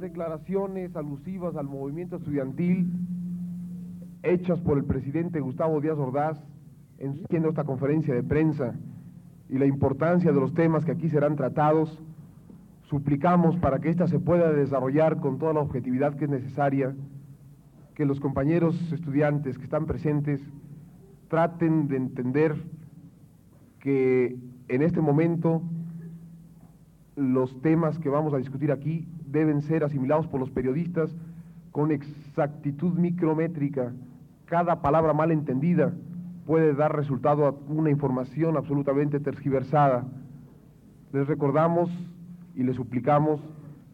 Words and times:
declaraciones 0.00 0.96
alusivas 0.96 1.56
al 1.56 1.66
movimiento 1.66 2.16
estudiantil 2.16 2.90
hechas 4.22 4.60
por 4.60 4.78
el 4.78 4.84
presidente 4.84 5.40
Gustavo 5.40 5.80
Díaz 5.80 5.98
Ordaz 5.98 6.38
en 6.98 7.24
esta 7.46 7.64
conferencia 7.64 8.14
de 8.14 8.22
prensa 8.22 8.74
y 9.48 9.58
la 9.58 9.66
importancia 9.66 10.32
de 10.32 10.40
los 10.40 10.52
temas 10.54 10.84
que 10.84 10.92
aquí 10.92 11.08
serán 11.08 11.34
tratados, 11.34 12.02
suplicamos 12.82 13.56
para 13.56 13.78
que 13.78 13.88
ésta 13.88 14.06
se 14.06 14.18
pueda 14.18 14.52
desarrollar 14.52 15.20
con 15.20 15.38
toda 15.38 15.54
la 15.54 15.60
objetividad 15.60 16.14
que 16.16 16.24
es 16.24 16.30
necesaria, 16.30 16.94
que 17.94 18.04
los 18.04 18.20
compañeros 18.20 18.92
estudiantes 18.92 19.58
que 19.58 19.64
están 19.64 19.86
presentes 19.86 20.40
traten 21.28 21.88
de 21.88 21.96
entender 21.96 22.54
que 23.78 24.36
en 24.68 24.82
este 24.82 25.00
momento 25.00 25.62
los 27.16 27.60
temas 27.62 27.98
que 27.98 28.08
vamos 28.08 28.34
a 28.34 28.38
discutir 28.38 28.72
aquí 28.72 29.08
deben 29.30 29.62
ser 29.62 29.84
asimilados 29.84 30.26
por 30.26 30.40
los 30.40 30.50
periodistas 30.50 31.14
con 31.70 31.90
exactitud 31.90 32.94
micrométrica. 32.94 33.92
Cada 34.46 34.82
palabra 34.82 35.12
mal 35.12 35.30
entendida 35.30 35.92
puede 36.46 36.74
dar 36.74 36.94
resultado 36.96 37.46
a 37.46 37.54
una 37.68 37.90
información 37.90 38.56
absolutamente 38.56 39.20
tergiversada. 39.20 40.04
Les 41.12 41.26
recordamos 41.26 41.90
y 42.56 42.64
les 42.64 42.76
suplicamos 42.76 43.40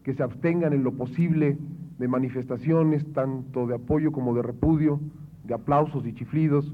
que 0.02 0.14
se 0.14 0.22
abstengan 0.22 0.72
en 0.72 0.84
lo 0.84 0.92
posible 0.92 1.58
de 1.98 2.08
manifestaciones 2.08 3.12
tanto 3.12 3.66
de 3.66 3.74
apoyo 3.74 4.12
como 4.12 4.34
de 4.34 4.42
repudio, 4.42 5.00
de 5.44 5.54
aplausos 5.54 6.06
y 6.06 6.14
chiflidos, 6.14 6.72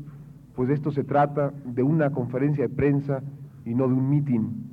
pues 0.54 0.70
esto 0.70 0.90
se 0.90 1.04
trata 1.04 1.52
de 1.64 1.82
una 1.82 2.10
conferencia 2.10 2.68
de 2.68 2.74
prensa 2.74 3.22
y 3.64 3.74
no 3.74 3.88
de 3.88 3.94
un 3.94 4.08
mitin. 4.08 4.70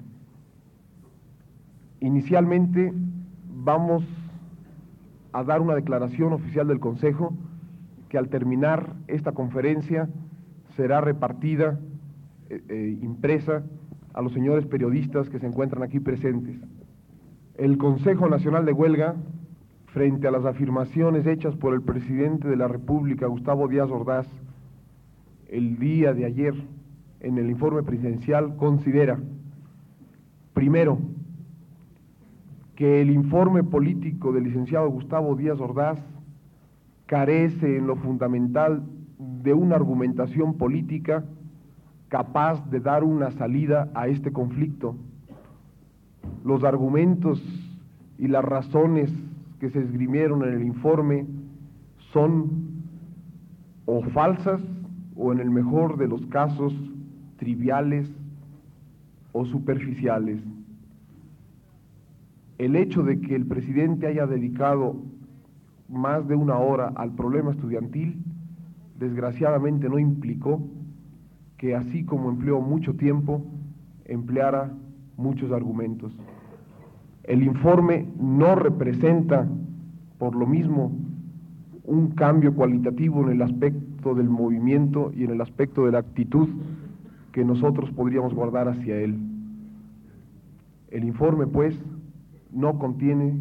Inicialmente 2.01 2.93
vamos 3.49 4.03
a 5.31 5.43
dar 5.43 5.61
una 5.61 5.75
declaración 5.75 6.33
oficial 6.33 6.67
del 6.67 6.79
Consejo 6.79 7.33
que 8.09 8.17
al 8.17 8.29
terminar 8.29 8.95
esta 9.07 9.31
conferencia 9.31 10.09
será 10.75 11.01
repartida, 11.01 11.79
eh, 12.49 12.61
eh, 12.69 12.97
impresa 13.01 13.63
a 14.13 14.21
los 14.21 14.33
señores 14.33 14.65
periodistas 14.65 15.29
que 15.29 15.39
se 15.39 15.45
encuentran 15.45 15.83
aquí 15.83 15.99
presentes. 15.99 16.55
El 17.55 17.77
Consejo 17.77 18.27
Nacional 18.27 18.65
de 18.65 18.73
Huelga, 18.73 19.15
frente 19.87 20.27
a 20.27 20.31
las 20.31 20.45
afirmaciones 20.45 21.27
hechas 21.27 21.55
por 21.55 21.73
el 21.73 21.81
presidente 21.81 22.47
de 22.47 22.55
la 22.55 22.67
República, 22.67 23.27
Gustavo 23.27 23.67
Díaz 23.67 23.89
Ordaz, 23.91 24.27
el 25.47 25.77
día 25.77 26.13
de 26.13 26.25
ayer 26.25 26.53
en 27.19 27.37
el 27.37 27.49
informe 27.49 27.83
presidencial, 27.83 28.55
considera, 28.55 29.19
primero, 30.53 30.99
que 32.79 33.01
el 33.01 33.11
informe 33.11 33.61
político 33.61 34.31
del 34.31 34.45
licenciado 34.45 34.89
Gustavo 34.89 35.35
Díaz 35.35 35.59
Ordaz 35.59 35.99
carece 37.07 37.75
en 37.75 37.87
lo 37.87 37.97
fundamental 37.97 38.83
de 39.17 39.53
una 39.53 39.75
argumentación 39.75 40.53
política 40.53 41.25
capaz 42.07 42.69
de 42.69 42.79
dar 42.79 43.03
una 43.03 43.31
salida 43.31 43.91
a 43.93 44.07
este 44.07 44.31
conflicto. 44.31 44.95
Los 46.45 46.63
argumentos 46.63 47.43
y 48.17 48.29
las 48.29 48.45
razones 48.45 49.11
que 49.59 49.69
se 49.71 49.79
esgrimieron 49.79 50.47
en 50.47 50.53
el 50.53 50.63
informe 50.63 51.27
son 52.13 52.85
o 53.87 54.03
falsas 54.03 54.61
o 55.17 55.33
en 55.33 55.41
el 55.41 55.51
mejor 55.51 55.97
de 55.97 56.07
los 56.07 56.25
casos 56.27 56.73
triviales 57.35 58.09
o 59.33 59.43
superficiales 59.43 60.41
el 62.59 62.75
hecho 62.75 63.03
de 63.03 63.19
que 63.21 63.35
el 63.35 63.45
presidente 63.45 64.05
haya 64.05 64.27
dedicado 64.27 64.97
más 65.87 66.27
de 66.27 66.35
una 66.35 66.57
hora 66.57 66.91
al 66.95 67.15
problema 67.15 67.51
estudiantil, 67.51 68.21
desgraciadamente 68.99 69.89
no 69.89 69.97
implicó 69.97 70.61
que 71.57 71.73
así 71.73 72.03
como 72.03 72.29
empleó 72.29 72.61
mucho 72.61 72.93
tiempo, 72.95 73.43
empleara 74.05 74.71
muchos 75.17 75.51
argumentos. 75.51 76.13
El 77.23 77.43
informe 77.43 78.07
no 78.19 78.55
representa, 78.55 79.47
por 80.17 80.35
lo 80.35 80.45
mismo, 80.45 80.91
un 81.85 82.09
cambio 82.11 82.53
cualitativo 82.53 83.23
en 83.23 83.29
el 83.29 83.41
aspecto 83.41 84.15
del 84.15 84.29
movimiento 84.29 85.11
y 85.15 85.23
en 85.23 85.31
el 85.31 85.41
aspecto 85.41 85.85
de 85.85 85.93
la 85.93 85.99
actitud 85.99 86.49
que 87.31 87.45
nosotros 87.45 87.89
podríamos 87.91 88.33
guardar 88.33 88.67
hacia 88.67 88.97
él. 88.97 89.17
El 90.91 91.03
informe, 91.05 91.47
pues, 91.47 91.79
no 92.51 92.77
contiene 92.79 93.33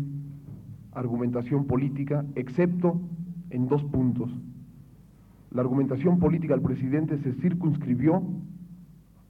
argumentación 0.93 1.67
política, 1.67 2.25
excepto 2.35 3.01
en 3.51 3.69
dos 3.69 3.83
puntos. 3.85 4.31
La 5.51 5.63
argumentación 5.63 6.19
política 6.19 6.55
del 6.55 6.63
presidente 6.63 7.19
se 7.19 7.33
circunscribió 7.35 8.23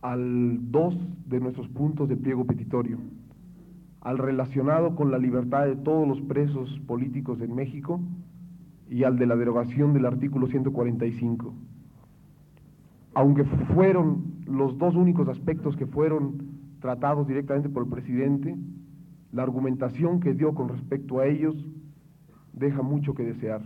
al 0.02 0.70
dos 0.70 0.96
de 1.26 1.40
nuestros 1.40 1.68
puntos 1.68 2.08
de 2.08 2.16
pliego 2.16 2.44
petitorio, 2.44 2.98
al 4.00 4.18
relacionado 4.18 4.96
con 4.96 5.10
la 5.10 5.18
libertad 5.18 5.66
de 5.66 5.76
todos 5.76 6.06
los 6.08 6.20
presos 6.22 6.80
políticos 6.86 7.40
en 7.40 7.54
México 7.54 8.00
y 8.90 9.04
al 9.04 9.18
de 9.18 9.26
la 9.26 9.36
derogación 9.36 9.92
del 9.92 10.06
artículo 10.06 10.46
145. 10.46 11.54
Aunque 13.14 13.44
fueron 13.74 14.38
los 14.46 14.78
dos 14.78 14.94
únicos 14.94 15.28
aspectos 15.28 15.76
que 15.76 15.86
fueron 15.86 16.58
tratados 16.80 17.26
directamente 17.26 17.68
por 17.68 17.84
el 17.84 17.90
presidente, 17.90 18.56
la 19.32 19.42
argumentación 19.42 20.20
que 20.20 20.34
dio 20.34 20.54
con 20.54 20.68
respecto 20.68 21.20
a 21.20 21.26
ellos 21.26 21.54
deja 22.52 22.82
mucho 22.82 23.14
que 23.14 23.24
desear. 23.24 23.62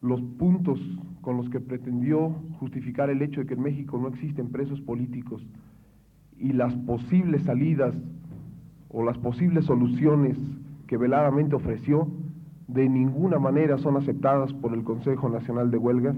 Los 0.00 0.20
puntos 0.20 0.80
con 1.20 1.36
los 1.36 1.48
que 1.48 1.60
pretendió 1.60 2.30
justificar 2.58 3.10
el 3.10 3.22
hecho 3.22 3.40
de 3.40 3.46
que 3.46 3.54
en 3.54 3.62
México 3.62 3.98
no 3.98 4.08
existen 4.08 4.50
presos 4.50 4.80
políticos 4.82 5.46
y 6.38 6.52
las 6.52 6.74
posibles 6.74 7.42
salidas 7.44 7.94
o 8.90 9.02
las 9.02 9.16
posibles 9.18 9.64
soluciones 9.64 10.36
que 10.86 10.96
veladamente 10.96 11.56
ofreció 11.56 12.08
de 12.68 12.88
ninguna 12.88 13.38
manera 13.38 13.78
son 13.78 13.96
aceptadas 13.96 14.52
por 14.52 14.74
el 14.74 14.84
Consejo 14.84 15.28
Nacional 15.28 15.70
de 15.70 15.78
Huelga 15.78 16.14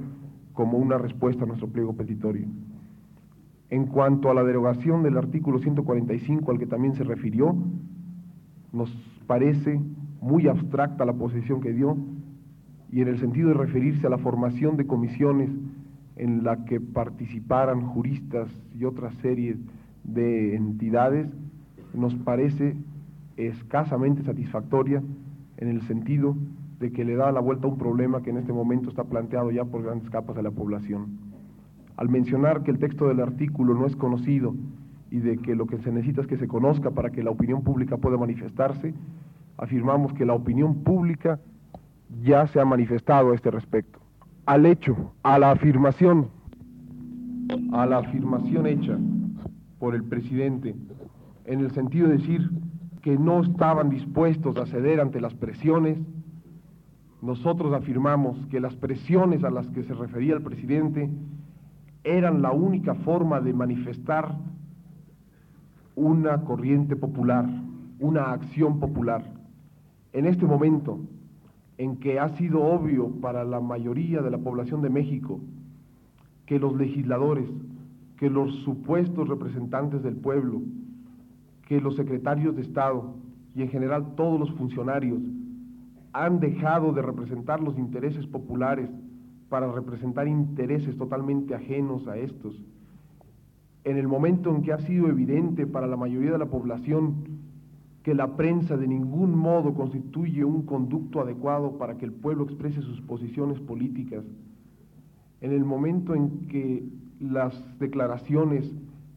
como 0.52 0.78
una 0.78 0.98
respuesta 0.98 1.44
a 1.44 1.46
nuestro 1.46 1.68
pliego 1.68 1.94
petitorio. 1.94 2.46
En 3.68 3.86
cuanto 3.86 4.30
a 4.30 4.34
la 4.34 4.44
derogación 4.44 5.02
del 5.02 5.18
artículo 5.18 5.58
145 5.58 6.50
al 6.52 6.58
que 6.58 6.66
también 6.66 6.94
se 6.94 7.02
refirió, 7.02 7.56
nos 8.72 8.90
parece 9.26 9.80
muy 10.20 10.46
abstracta 10.46 11.04
la 11.04 11.14
posición 11.14 11.60
que 11.60 11.72
dio 11.72 11.96
y 12.90 13.00
en 13.00 13.08
el 13.08 13.18
sentido 13.18 13.48
de 13.48 13.54
referirse 13.54 14.06
a 14.06 14.10
la 14.10 14.18
formación 14.18 14.76
de 14.76 14.86
comisiones 14.86 15.50
en 16.14 16.44
la 16.44 16.64
que 16.64 16.80
participaran 16.80 17.82
juristas 17.82 18.48
y 18.78 18.84
otra 18.84 19.10
serie 19.20 19.56
de 20.04 20.54
entidades, 20.54 21.28
nos 21.92 22.14
parece 22.14 22.76
escasamente 23.36 24.22
satisfactoria 24.22 25.02
en 25.56 25.68
el 25.68 25.82
sentido 25.82 26.36
de 26.78 26.92
que 26.92 27.04
le 27.04 27.16
da 27.16 27.32
la 27.32 27.40
vuelta 27.40 27.66
a 27.66 27.70
un 27.70 27.78
problema 27.78 28.22
que 28.22 28.30
en 28.30 28.36
este 28.36 28.52
momento 28.52 28.88
está 28.88 29.04
planteado 29.04 29.50
ya 29.50 29.64
por 29.64 29.82
grandes 29.82 30.08
capas 30.08 30.36
de 30.36 30.42
la 30.42 30.50
población 30.50 31.35
al 31.96 32.08
mencionar 32.08 32.62
que 32.62 32.70
el 32.70 32.78
texto 32.78 33.08
del 33.08 33.20
artículo 33.20 33.74
no 33.74 33.86
es 33.86 33.96
conocido 33.96 34.54
y 35.10 35.18
de 35.18 35.38
que 35.38 35.54
lo 35.54 35.66
que 35.66 35.78
se 35.78 35.90
necesita 35.90 36.20
es 36.20 36.26
que 36.26 36.36
se 36.36 36.48
conozca 36.48 36.90
para 36.90 37.10
que 37.10 37.22
la 37.22 37.30
opinión 37.30 37.62
pública 37.62 37.96
pueda 37.96 38.16
manifestarse, 38.16 38.92
afirmamos 39.56 40.12
que 40.12 40.26
la 40.26 40.34
opinión 40.34 40.82
pública 40.82 41.40
ya 42.22 42.46
se 42.48 42.60
ha 42.60 42.64
manifestado 42.64 43.32
a 43.32 43.34
este 43.34 43.50
respecto. 43.50 43.98
Al 44.44 44.66
hecho, 44.66 45.12
a 45.22 45.38
la 45.38 45.52
afirmación, 45.52 46.28
a 47.72 47.86
la 47.86 47.98
afirmación 47.98 48.66
hecha 48.66 48.98
por 49.78 49.94
el 49.94 50.04
presidente, 50.04 50.74
en 51.46 51.60
el 51.60 51.70
sentido 51.70 52.08
de 52.08 52.18
decir 52.18 52.50
que 53.02 53.16
no 53.16 53.42
estaban 53.42 53.88
dispuestos 53.88 54.56
a 54.56 54.66
ceder 54.66 55.00
ante 55.00 55.20
las 55.20 55.34
presiones, 55.34 55.98
nosotros 57.22 57.72
afirmamos 57.72 58.46
que 58.46 58.60
las 58.60 58.74
presiones 58.74 59.42
a 59.44 59.50
las 59.50 59.68
que 59.68 59.84
se 59.84 59.94
refería 59.94 60.34
el 60.34 60.42
presidente 60.42 61.08
eran 62.06 62.40
la 62.40 62.52
única 62.52 62.94
forma 62.94 63.40
de 63.40 63.52
manifestar 63.52 64.38
una 65.96 66.44
corriente 66.44 66.94
popular, 66.94 67.46
una 67.98 68.30
acción 68.30 68.78
popular. 68.78 69.24
En 70.12 70.24
este 70.24 70.46
momento 70.46 71.00
en 71.78 71.96
que 71.96 72.20
ha 72.20 72.28
sido 72.36 72.62
obvio 72.62 73.10
para 73.20 73.42
la 73.44 73.60
mayoría 73.60 74.22
de 74.22 74.30
la 74.30 74.38
población 74.38 74.82
de 74.82 74.88
México 74.88 75.40
que 76.46 76.60
los 76.60 76.76
legisladores, 76.76 77.48
que 78.16 78.30
los 78.30 78.54
supuestos 78.62 79.28
representantes 79.28 80.00
del 80.04 80.14
pueblo, 80.14 80.62
que 81.66 81.80
los 81.80 81.96
secretarios 81.96 82.54
de 82.54 82.62
Estado 82.62 83.16
y 83.56 83.62
en 83.62 83.68
general 83.68 84.14
todos 84.14 84.38
los 84.38 84.52
funcionarios 84.52 85.20
han 86.12 86.38
dejado 86.38 86.92
de 86.92 87.02
representar 87.02 87.60
los 87.60 87.76
intereses 87.76 88.26
populares 88.28 88.88
para 89.56 89.72
representar 89.72 90.28
intereses 90.28 90.98
totalmente 90.98 91.54
ajenos 91.54 92.06
a 92.08 92.18
estos. 92.18 92.62
En 93.84 93.96
el 93.96 94.06
momento 94.06 94.54
en 94.54 94.60
que 94.60 94.74
ha 94.74 94.78
sido 94.80 95.08
evidente 95.08 95.66
para 95.66 95.86
la 95.86 95.96
mayoría 95.96 96.32
de 96.32 96.36
la 96.38 96.50
población 96.50 97.14
que 98.02 98.14
la 98.14 98.36
prensa 98.36 98.76
de 98.76 98.86
ningún 98.86 99.34
modo 99.34 99.72
constituye 99.72 100.44
un 100.44 100.66
conducto 100.66 101.22
adecuado 101.22 101.78
para 101.78 101.96
que 101.96 102.04
el 102.04 102.12
pueblo 102.12 102.44
exprese 102.44 102.82
sus 102.82 103.00
posiciones 103.00 103.58
políticas, 103.60 104.26
en 105.40 105.52
el 105.52 105.64
momento 105.64 106.14
en 106.14 106.48
que 106.48 106.86
las 107.18 107.54
declaraciones 107.78 108.70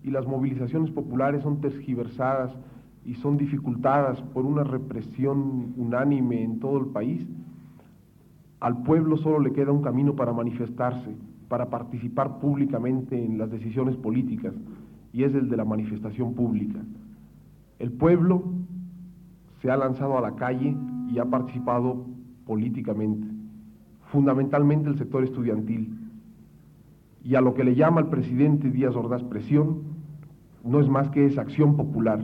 y 0.05 0.09
las 0.09 0.25
movilizaciones 0.25 0.89
populares 0.89 1.43
son 1.43 1.59
tergiversadas 1.59 2.55
y 3.03 3.15
son 3.15 3.35
dificultadas 3.35 4.21
por 4.33 4.45
una 4.45 4.63
represión 4.63 5.73
unánime 5.75 6.43
en 6.43 6.61
todo 6.61 6.79
el 6.79 6.85
país, 6.85 7.27
al 8.59 8.83
pueblo 8.83 9.17
solo 9.17 9.39
le 9.39 9.53
queda 9.53 9.71
un 9.71 9.81
camino 9.81 10.15
para 10.15 10.33
manifestarse, 10.33 11.15
para 11.47 11.69
participar 11.69 12.39
públicamente 12.39 13.23
en 13.23 13.37
las 13.37 13.49
decisiones 13.49 13.95
políticas, 13.95 14.53
y 15.13 15.23
es 15.23 15.33
el 15.33 15.49
de 15.49 15.57
la 15.57 15.65
manifestación 15.65 16.33
pública. 16.33 16.79
El 17.79 17.91
pueblo 17.91 18.43
se 19.61 19.71
ha 19.71 19.77
lanzado 19.77 20.17
a 20.17 20.21
la 20.21 20.35
calle 20.35 20.75
y 21.09 21.17
ha 21.19 21.25
participado 21.25 22.05
políticamente, 22.45 23.27
fundamentalmente 24.11 24.89
el 24.89 24.97
sector 24.97 25.23
estudiantil. 25.23 25.95
Y 27.23 27.35
a 27.35 27.41
lo 27.41 27.53
que 27.53 27.63
le 27.63 27.75
llama 27.75 28.01
el 28.01 28.07
presidente 28.07 28.69
Díaz 28.69 28.95
Ordaz 28.95 29.23
presión, 29.23 29.83
no 30.63 30.79
es 30.79 30.89
más 30.89 31.09
que 31.09 31.25
esa 31.25 31.41
acción 31.41 31.75
popular. 31.75 32.19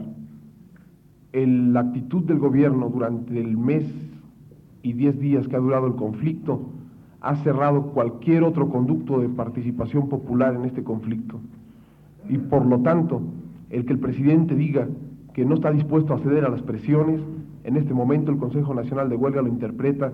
la 1.32 1.80
actitud 1.80 2.24
del 2.24 2.38
gobierno 2.38 2.88
durante 2.88 3.38
el 3.38 3.58
mes 3.58 3.84
y 4.86 4.92
diez 4.92 5.18
días 5.18 5.48
que 5.48 5.56
ha 5.56 5.58
durado 5.58 5.88
el 5.88 5.96
conflicto 5.96 6.60
ha 7.20 7.34
cerrado 7.42 7.88
cualquier 7.88 8.44
otro 8.44 8.68
conducto 8.68 9.18
de 9.18 9.28
participación 9.28 10.08
popular 10.08 10.54
en 10.54 10.64
este 10.64 10.84
conflicto. 10.84 11.40
Y 12.28 12.38
por 12.38 12.64
lo 12.64 12.78
tanto, 12.82 13.20
el 13.70 13.84
que 13.84 13.94
el 13.94 13.98
presidente 13.98 14.54
diga 14.54 14.86
que 15.34 15.44
no 15.44 15.56
está 15.56 15.72
dispuesto 15.72 16.14
a 16.14 16.20
ceder 16.20 16.44
a 16.44 16.50
las 16.50 16.62
presiones, 16.62 17.20
en 17.64 17.76
este 17.76 17.92
momento 17.94 18.30
el 18.30 18.38
Consejo 18.38 18.74
Nacional 18.74 19.08
de 19.08 19.16
Huelga 19.16 19.42
lo 19.42 19.48
interpreta 19.48 20.12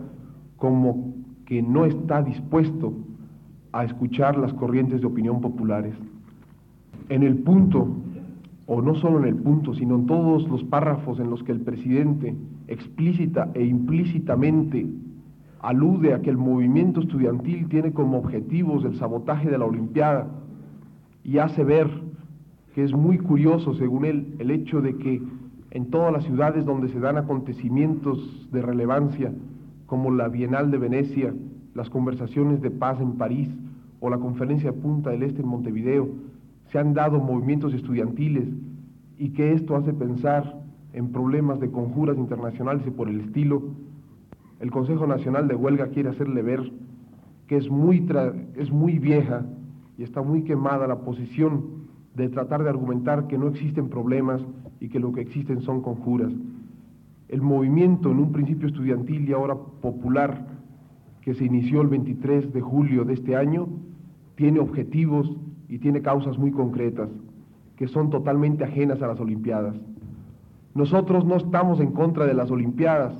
como 0.56 1.16
que 1.44 1.60
no 1.60 1.84
está 1.84 2.22
dispuesto 2.22 2.94
a 3.72 3.84
escuchar 3.84 4.38
las 4.38 4.54
corrientes 4.54 5.02
de 5.02 5.06
opinión 5.06 5.42
populares. 5.42 5.94
En 7.10 7.24
el 7.24 7.36
punto, 7.36 7.88
o 8.74 8.80
no 8.80 8.94
solo 8.94 9.18
en 9.18 9.26
el 9.26 9.36
punto, 9.36 9.74
sino 9.74 9.96
en 9.96 10.06
todos 10.06 10.48
los 10.48 10.64
párrafos 10.64 11.20
en 11.20 11.28
los 11.28 11.42
que 11.42 11.52
el 11.52 11.60
presidente 11.60 12.34
explícita 12.68 13.50
e 13.52 13.66
implícitamente 13.66 14.86
alude 15.60 16.14
a 16.14 16.22
que 16.22 16.30
el 16.30 16.38
movimiento 16.38 17.00
estudiantil 17.00 17.68
tiene 17.68 17.92
como 17.92 18.16
objetivos 18.16 18.86
el 18.86 18.96
sabotaje 18.96 19.50
de 19.50 19.58
la 19.58 19.66
Olimpiada 19.66 20.26
y 21.22 21.36
hace 21.36 21.64
ver 21.64 21.90
que 22.74 22.82
es 22.82 22.94
muy 22.94 23.18
curioso, 23.18 23.74
según 23.74 24.06
él, 24.06 24.36
el 24.38 24.50
hecho 24.50 24.80
de 24.80 24.96
que 24.96 25.20
en 25.72 25.90
todas 25.90 26.10
las 26.10 26.24
ciudades 26.24 26.64
donde 26.64 26.88
se 26.88 26.98
dan 26.98 27.18
acontecimientos 27.18 28.48
de 28.52 28.62
relevancia, 28.62 29.34
como 29.84 30.10
la 30.10 30.28
Bienal 30.28 30.70
de 30.70 30.78
Venecia, 30.78 31.34
las 31.74 31.90
conversaciones 31.90 32.62
de 32.62 32.70
paz 32.70 33.02
en 33.02 33.18
París 33.18 33.50
o 34.00 34.08
la 34.08 34.16
conferencia 34.16 34.72
de 34.72 34.78
Punta 34.78 35.10
del 35.10 35.24
Este 35.24 35.42
en 35.42 35.48
Montevideo, 35.48 36.31
se 36.72 36.78
han 36.78 36.94
dado 36.94 37.20
movimientos 37.20 37.74
estudiantiles 37.74 38.48
y 39.18 39.30
que 39.30 39.52
esto 39.52 39.76
hace 39.76 39.92
pensar 39.92 40.62
en 40.94 41.12
problemas 41.12 41.60
de 41.60 41.70
conjuras 41.70 42.16
internacionales 42.16 42.82
y 42.86 42.90
por 42.90 43.08
el 43.08 43.20
estilo, 43.20 43.62
el 44.58 44.70
Consejo 44.70 45.06
Nacional 45.06 45.48
de 45.48 45.54
Huelga 45.54 45.88
quiere 45.88 46.08
hacerle 46.08 46.40
ver 46.40 46.72
que 47.46 47.58
es 47.58 47.70
muy, 47.70 48.06
es 48.56 48.72
muy 48.72 48.98
vieja 48.98 49.44
y 49.98 50.02
está 50.02 50.22
muy 50.22 50.44
quemada 50.44 50.86
la 50.86 51.00
posición 51.00 51.82
de 52.14 52.30
tratar 52.30 52.62
de 52.62 52.70
argumentar 52.70 53.26
que 53.26 53.36
no 53.36 53.48
existen 53.48 53.88
problemas 53.88 54.40
y 54.80 54.88
que 54.88 54.98
lo 54.98 55.12
que 55.12 55.20
existen 55.20 55.60
son 55.60 55.82
conjuras. 55.82 56.32
El 57.28 57.42
movimiento 57.42 58.10
en 58.10 58.18
un 58.18 58.32
principio 58.32 58.68
estudiantil 58.68 59.28
y 59.28 59.32
ahora 59.32 59.56
popular 59.56 60.46
que 61.20 61.34
se 61.34 61.44
inició 61.44 61.82
el 61.82 61.88
23 61.88 62.52
de 62.52 62.60
julio 62.60 63.04
de 63.04 63.14
este 63.14 63.36
año 63.36 63.68
tiene 64.36 64.58
objetivos 64.58 65.30
y 65.72 65.78
tiene 65.78 66.02
causas 66.02 66.36
muy 66.36 66.50
concretas 66.50 67.08
que 67.76 67.88
son 67.88 68.10
totalmente 68.10 68.62
ajenas 68.62 69.00
a 69.00 69.06
las 69.06 69.18
Olimpiadas. 69.18 69.74
Nosotros 70.74 71.24
no 71.24 71.36
estamos 71.36 71.80
en 71.80 71.92
contra 71.92 72.26
de 72.26 72.34
las 72.34 72.50
Olimpiadas. 72.50 73.14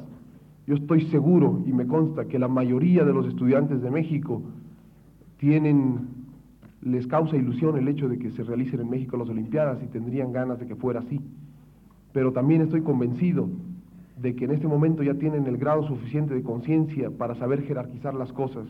Yo 0.66 0.74
estoy 0.74 1.06
seguro 1.06 1.62
y 1.64 1.72
me 1.72 1.86
consta 1.86 2.26
que 2.26 2.38
la 2.38 2.48
mayoría 2.48 3.04
de 3.04 3.14
los 3.14 3.26
estudiantes 3.26 3.80
de 3.80 3.90
México 3.90 4.42
tienen 5.38 6.08
les 6.82 7.06
causa 7.06 7.38
ilusión 7.38 7.78
el 7.78 7.88
hecho 7.88 8.06
de 8.06 8.18
que 8.18 8.30
se 8.32 8.42
realicen 8.42 8.80
en 8.80 8.90
México 8.90 9.16
las 9.16 9.30
Olimpiadas 9.30 9.82
y 9.82 9.86
tendrían 9.86 10.30
ganas 10.30 10.58
de 10.60 10.66
que 10.66 10.76
fuera 10.76 11.00
así. 11.00 11.22
Pero 12.12 12.34
también 12.34 12.60
estoy 12.60 12.82
convencido 12.82 13.48
de 14.20 14.36
que 14.36 14.44
en 14.44 14.50
este 14.50 14.68
momento 14.68 15.02
ya 15.02 15.14
tienen 15.14 15.46
el 15.46 15.56
grado 15.56 15.86
suficiente 15.88 16.34
de 16.34 16.42
conciencia 16.42 17.10
para 17.10 17.34
saber 17.34 17.62
jerarquizar 17.62 18.12
las 18.12 18.30
cosas 18.30 18.66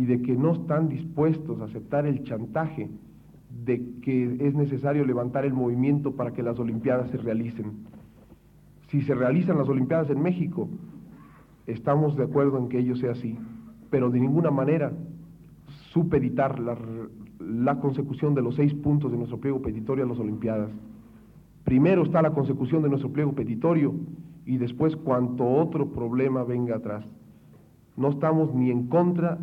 y 0.00 0.06
de 0.06 0.22
que 0.22 0.34
no 0.34 0.52
están 0.52 0.88
dispuestos 0.88 1.60
a 1.60 1.64
aceptar 1.64 2.06
el 2.06 2.24
chantaje 2.24 2.88
de 3.66 3.84
que 4.00 4.38
es 4.40 4.54
necesario 4.54 5.04
levantar 5.04 5.44
el 5.44 5.52
movimiento 5.52 6.12
para 6.12 6.32
que 6.32 6.42
las 6.42 6.58
Olimpiadas 6.58 7.10
se 7.10 7.18
realicen. 7.18 7.84
Si 8.88 9.02
se 9.02 9.14
realizan 9.14 9.58
las 9.58 9.68
Olimpiadas 9.68 10.08
en 10.08 10.22
México, 10.22 10.70
estamos 11.66 12.16
de 12.16 12.24
acuerdo 12.24 12.56
en 12.56 12.70
que 12.70 12.78
ello 12.78 12.96
sea 12.96 13.10
así, 13.10 13.36
pero 13.90 14.08
de 14.08 14.20
ninguna 14.20 14.50
manera 14.50 14.90
supeditar 15.92 16.58
la, 16.58 17.78
consecución 17.78 18.34
de 18.34 18.40
los 18.40 18.54
seis 18.54 18.72
puntos 18.72 19.12
de 19.12 19.18
nuestro 19.18 19.38
pliego 19.38 19.60
petitorio 19.60 20.06
a 20.06 20.08
las 20.08 20.18
Olimpiadas. 20.18 20.70
Primero 21.62 22.04
está 22.04 22.22
la 22.22 22.32
consecución 22.32 22.82
de 22.82 22.88
nuestro 22.88 23.12
pliego 23.12 23.34
petitorio 23.34 23.92
y 24.46 24.56
después 24.56 24.96
cuanto 24.96 25.46
otro 25.46 25.90
problema 25.92 26.42
venga 26.42 26.76
atrás. 26.76 27.04
No 27.98 28.08
estamos 28.08 28.54
ni 28.54 28.70
en 28.70 28.86
contra, 28.86 29.38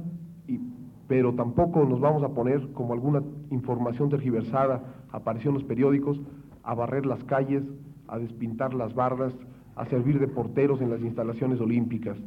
pero 1.08 1.34
tampoco 1.34 1.86
nos 1.86 2.00
vamos 2.00 2.24
a 2.24 2.30
poner, 2.30 2.72
como 2.74 2.94
alguna 2.94 3.24
información 3.50 4.10
tergiversada 4.10 4.84
apareció 5.12 5.50
en 5.50 5.56
los 5.56 5.64
periódicos, 5.64 6.20
a 6.64 6.76
barrer 6.76 7.06
las 7.06 7.24
calles, 7.24 7.64
a 8.08 8.20
despintar 8.20 8.74
las 8.74 8.94
barras, 8.94 9.34
a 9.76 9.86
servir 9.86 10.20
de 10.20 10.28
porteros 10.28 10.82
en 10.82 10.90
las 10.90 11.02
instalaciones 11.02 11.62
olímpicas. 11.62 12.18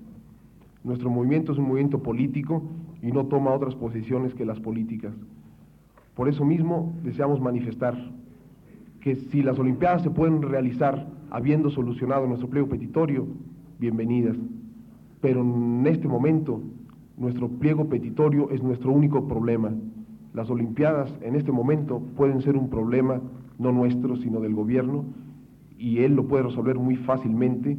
Nuestro 0.82 1.10
movimiento 1.10 1.52
es 1.52 1.58
un 1.58 1.68
movimiento 1.68 2.02
político 2.02 2.62
y 3.02 3.12
no 3.12 3.26
toma 3.26 3.52
otras 3.52 3.74
posiciones 3.74 4.34
que 4.34 4.46
las 4.46 4.60
políticas. 4.60 5.12
Por 6.14 6.28
eso 6.28 6.44
mismo 6.44 6.94
deseamos 7.02 7.40
manifestar 7.40 7.96
que 9.00 9.16
si 9.16 9.42
las 9.42 9.58
Olimpiadas 9.58 10.02
se 10.02 10.10
pueden 10.10 10.42
realizar 10.42 11.06
habiendo 11.30 11.70
solucionado 11.70 12.26
nuestro 12.26 12.48
pliego 12.48 12.68
petitorio, 12.68 13.26
bienvenidas. 13.78 14.36
Pero 15.20 15.40
en 15.42 15.86
este 15.86 16.08
momento 16.08 16.62
nuestro 17.20 17.48
pliego 17.48 17.88
petitorio 17.88 18.50
es 18.50 18.62
nuestro 18.62 18.90
único 18.92 19.28
problema. 19.28 19.70
Las 20.32 20.48
Olimpiadas 20.48 21.12
en 21.20 21.36
este 21.36 21.52
momento 21.52 22.00
pueden 22.16 22.40
ser 22.40 22.56
un 22.56 22.70
problema 22.70 23.20
no 23.58 23.72
nuestro, 23.72 24.16
sino 24.16 24.40
del 24.40 24.54
gobierno, 24.54 25.04
y 25.76 25.98
él 25.98 26.14
lo 26.14 26.26
puede 26.26 26.44
resolver 26.44 26.78
muy 26.78 26.96
fácilmente 26.96 27.76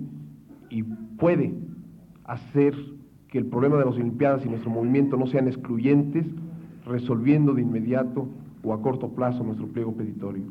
y 0.69 0.83
puede 0.83 1.55
hacer 2.23 2.75
que 3.29 3.39
el 3.39 3.47
problema 3.47 3.77
de 3.77 3.85
las 3.85 3.95
Olimpiadas 3.95 4.45
y 4.45 4.49
nuestro 4.49 4.69
movimiento 4.69 5.17
no 5.17 5.25
sean 5.25 5.47
excluyentes, 5.47 6.27
resolviendo 6.85 7.53
de 7.53 7.63
inmediato 7.63 8.27
o 8.63 8.73
a 8.73 8.81
corto 8.81 9.09
plazo 9.09 9.43
nuestro 9.43 9.67
pliego 9.67 9.93
petitorio. 9.93 10.43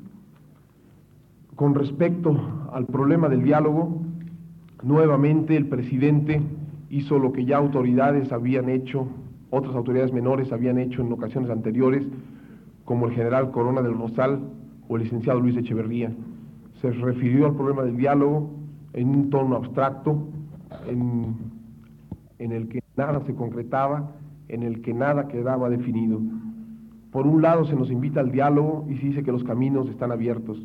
Con 1.55 1.77
respecto 1.77 2.37
al 2.73 2.87
problema 2.87 3.29
del 3.29 3.45
diálogo, 3.45 4.03
nuevamente 4.83 5.57
el 5.57 5.67
presidente 5.67 6.41
hizo 6.91 7.19
lo 7.19 7.33
que 7.33 7.45
ya 7.45 7.57
autoridades 7.57 8.33
habían 8.33 8.69
hecho, 8.69 9.07
otras 9.51 9.75
autoridades 9.75 10.13
menores 10.13 10.53
habían 10.53 10.79
hecho 10.79 11.03
en 11.03 11.13
ocasiones 11.13 11.51
anteriores, 11.51 12.07
como 12.85 13.07
el 13.07 13.13
general 13.13 13.53
Corona 13.53 13.81
del 13.81 13.97
Rosal 13.97 14.41
o 14.89 14.97
el 14.97 15.05
licenciado 15.05 15.41
Luis 15.41 15.57
Echeverría. 15.57 16.13
Se 16.81 16.91
refirió 16.91 17.47
al 17.47 17.55
problema 17.55 17.83
del 17.83 17.97
diálogo 17.97 18.51
en 18.93 19.09
un 19.09 19.31
tono 19.31 19.57
abstracto, 19.57 20.29
en, 20.89 21.37
en 22.39 22.53
el 22.53 22.69
que 22.69 22.83
nada 22.97 23.25
se 23.25 23.35
concretaba, 23.35 24.11
en 24.49 24.65
el 24.65 24.83
que 24.83 24.93
nada 24.93 25.29
quedaba 25.29 25.71
definido. 25.71 26.21
Por 27.13 27.27
un 27.27 27.43
lado 27.43 27.65
se 27.67 27.77
nos 27.77 27.91
invita 27.91 28.21
al 28.21 28.33
diálogo 28.33 28.87
y 28.89 28.97
se 28.97 29.07
dice 29.07 29.23
que 29.23 29.33
los 29.33 29.45
caminos 29.45 29.89
están 29.89 30.11
abiertos. 30.11 30.61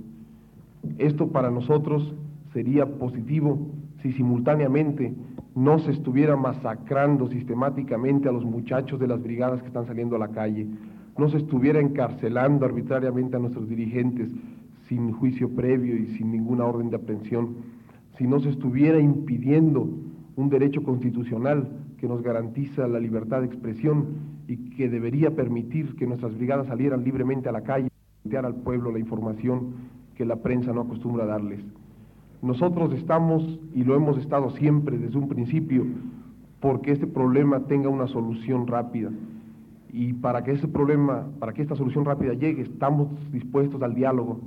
Esto 0.98 1.28
para 1.28 1.52
nosotros 1.52 2.16
sería 2.54 2.86
positivo 2.86 3.60
si 4.02 4.12
simultáneamente 4.14 5.14
no 5.56 5.80
se 5.80 5.92
estuviera 5.92 6.36
masacrando 6.36 7.30
sistemáticamente 7.30 8.28
a 8.28 8.34
los 8.34 8.44
muchachos 8.44 9.00
de 9.00 9.08
las 9.08 9.24
brigadas 9.24 9.62
que 9.62 9.68
están 9.68 9.88
saliendo 9.88 10.18
a 10.18 10.20
la 10.20 10.28
calle, 10.28 10.68
no 11.18 11.30
se 11.30 11.38
estuviera 11.38 11.80
encarcelando 11.80 12.66
arbitrariamente 12.66 13.38
a 13.38 13.40
nuestros 13.40 13.70
dirigentes 13.70 14.30
sin 14.90 15.14
juicio 15.14 15.50
previo 15.50 15.96
y 15.96 16.08
sin 16.18 16.32
ninguna 16.32 16.66
orden 16.66 16.90
de 16.90 16.98
aprehensión, 16.98 17.56
si 18.18 18.28
no 18.28 18.40
se 18.42 18.50
estuviera 18.50 19.00
impidiendo 19.00 19.90
un 20.36 20.50
derecho 20.50 20.84
constitucional 20.84 21.70
que 21.98 22.08
nos 22.08 22.22
garantiza 22.22 22.88
la 22.88 23.00
libertad 23.00 23.40
de 23.40 23.48
expresión 23.48 24.36
y 24.48 24.58
que 24.72 24.90
debería 24.90 25.36
permitir 25.36 25.96
que 25.96 26.06
nuestras 26.06 26.36
brigadas 26.36 26.68
salieran 26.68 27.04
libremente 27.04 27.48
a 27.48 27.54
la 27.54 27.62
calle 27.62 27.88
y 28.24 28.36
al 28.36 28.56
pueblo 28.56 28.92
la 28.92 29.00
información 29.00 29.74
que 30.16 30.26
la 30.26 30.36
prensa 30.36 30.74
no 30.74 30.82
acostumbra 30.82 31.24
a 31.24 31.28
darles. 31.28 31.62
Nosotros 32.46 32.94
estamos, 32.94 33.60
y 33.74 33.84
lo 33.84 33.96
hemos 33.96 34.20
estado 34.20 34.52
siempre 34.52 35.00
desde 35.00 35.18
un 35.18 35.28
principio, 35.28 35.84
porque 36.60 36.92
este 36.92 37.08
problema 37.08 37.62
tenga 37.62 37.90
una 37.90 38.06
solución 38.06 38.68
rápida. 38.68 39.10
Y 39.92 40.14
para 40.14 40.44
que 40.44 40.52
ese 40.52 40.68
problema, 40.68 41.26
para 41.40 41.54
que 41.54 41.64
esta 41.64 41.76
solución 41.76 42.06
rápida 42.06 42.36
llegue, 42.36 42.62
estamos 42.62 43.08
dispuestos 43.32 43.82
al 43.82 43.96
diálogo. 43.96 44.42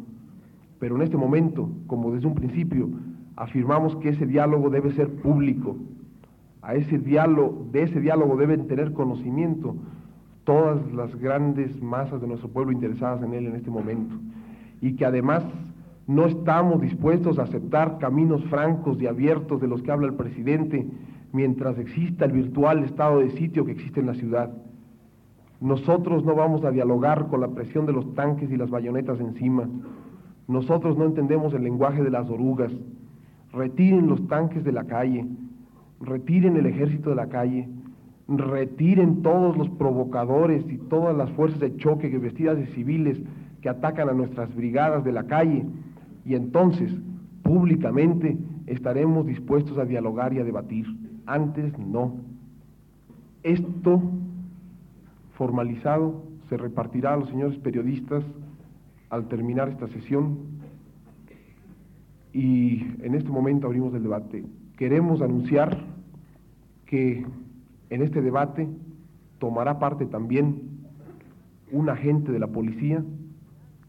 Pero 0.78 0.94
en 0.94 1.02
este 1.02 1.16
momento, 1.16 1.70
como 1.88 2.12
desde 2.12 2.28
un 2.28 2.36
principio, 2.36 2.88
afirmamos 3.34 3.96
que 3.96 4.10
ese 4.10 4.26
diálogo 4.26 4.70
debe 4.70 4.92
ser 4.92 5.08
público. 5.16 5.76
A 6.62 6.76
ese 6.76 6.98
diálogo, 6.98 7.66
de 7.72 7.82
ese 7.82 8.00
diálogo 8.00 8.36
deben 8.36 8.68
tener 8.68 8.92
conocimiento 8.92 9.74
todas 10.44 10.78
las 10.92 11.12
grandes 11.16 11.82
masas 11.82 12.20
de 12.20 12.28
nuestro 12.28 12.48
pueblo 12.48 12.70
interesadas 12.70 13.24
en 13.24 13.34
él 13.34 13.46
en 13.46 13.56
este 13.56 13.72
momento. 13.72 14.14
Y 14.80 14.92
que 14.94 15.04
además 15.04 15.42
no 16.08 16.24
estamos 16.24 16.80
dispuestos 16.80 17.38
a 17.38 17.42
aceptar 17.42 17.98
caminos 17.98 18.42
francos 18.46 19.00
y 19.00 19.06
abiertos 19.06 19.60
de 19.60 19.68
los 19.68 19.82
que 19.82 19.92
habla 19.92 20.06
el 20.06 20.14
presidente 20.14 20.86
mientras 21.32 21.78
exista 21.78 22.24
el 22.24 22.32
virtual 22.32 22.82
estado 22.82 23.20
de 23.20 23.30
sitio 23.32 23.66
que 23.66 23.72
existe 23.72 24.00
en 24.00 24.06
la 24.06 24.14
ciudad. 24.14 24.50
Nosotros 25.60 26.24
no 26.24 26.34
vamos 26.34 26.64
a 26.64 26.70
dialogar 26.70 27.26
con 27.28 27.42
la 27.42 27.48
presión 27.48 27.84
de 27.84 27.92
los 27.92 28.14
tanques 28.14 28.50
y 28.50 28.56
las 28.56 28.70
bayonetas 28.70 29.20
encima. 29.20 29.68
Nosotros 30.46 30.96
no 30.96 31.04
entendemos 31.04 31.52
el 31.52 31.62
lenguaje 31.62 32.02
de 32.02 32.10
las 32.10 32.30
orugas. 32.30 32.72
Retiren 33.52 34.06
los 34.06 34.26
tanques 34.28 34.64
de 34.64 34.72
la 34.72 34.84
calle, 34.84 35.26
retiren 36.00 36.56
el 36.56 36.64
ejército 36.64 37.10
de 37.10 37.16
la 37.16 37.28
calle, 37.28 37.68
retiren 38.28 39.20
todos 39.20 39.58
los 39.58 39.68
provocadores 39.68 40.64
y 40.70 40.78
todas 40.78 41.14
las 41.14 41.28
fuerzas 41.32 41.60
de 41.60 41.76
choque 41.76 42.08
vestidas 42.16 42.56
de 42.56 42.66
civiles 42.68 43.20
que 43.60 43.68
atacan 43.68 44.08
a 44.08 44.14
nuestras 44.14 44.54
brigadas 44.54 45.04
de 45.04 45.12
la 45.12 45.24
calle 45.24 45.66
y 46.28 46.34
entonces 46.34 46.92
públicamente 47.42 48.36
estaremos 48.66 49.26
dispuestos 49.26 49.78
a 49.78 49.86
dialogar 49.86 50.34
y 50.34 50.38
a 50.38 50.44
debatir. 50.44 50.86
Antes 51.24 51.76
no. 51.78 52.16
Esto 53.42 54.02
formalizado 55.38 56.22
se 56.50 56.58
repartirá 56.58 57.14
a 57.14 57.16
los 57.16 57.30
señores 57.30 57.56
periodistas 57.60 58.22
al 59.08 59.26
terminar 59.28 59.70
esta 59.70 59.88
sesión 59.88 60.36
y 62.34 62.82
en 63.00 63.14
este 63.14 63.30
momento 63.30 63.66
abrimos 63.66 63.94
el 63.94 64.02
debate. 64.02 64.44
Queremos 64.76 65.22
anunciar 65.22 65.82
que 66.84 67.24
en 67.88 68.02
este 68.02 68.20
debate 68.20 68.68
tomará 69.38 69.78
parte 69.78 70.04
también 70.04 70.60
un 71.72 71.88
agente 71.88 72.32
de 72.32 72.38
la 72.38 72.48
policía 72.48 73.02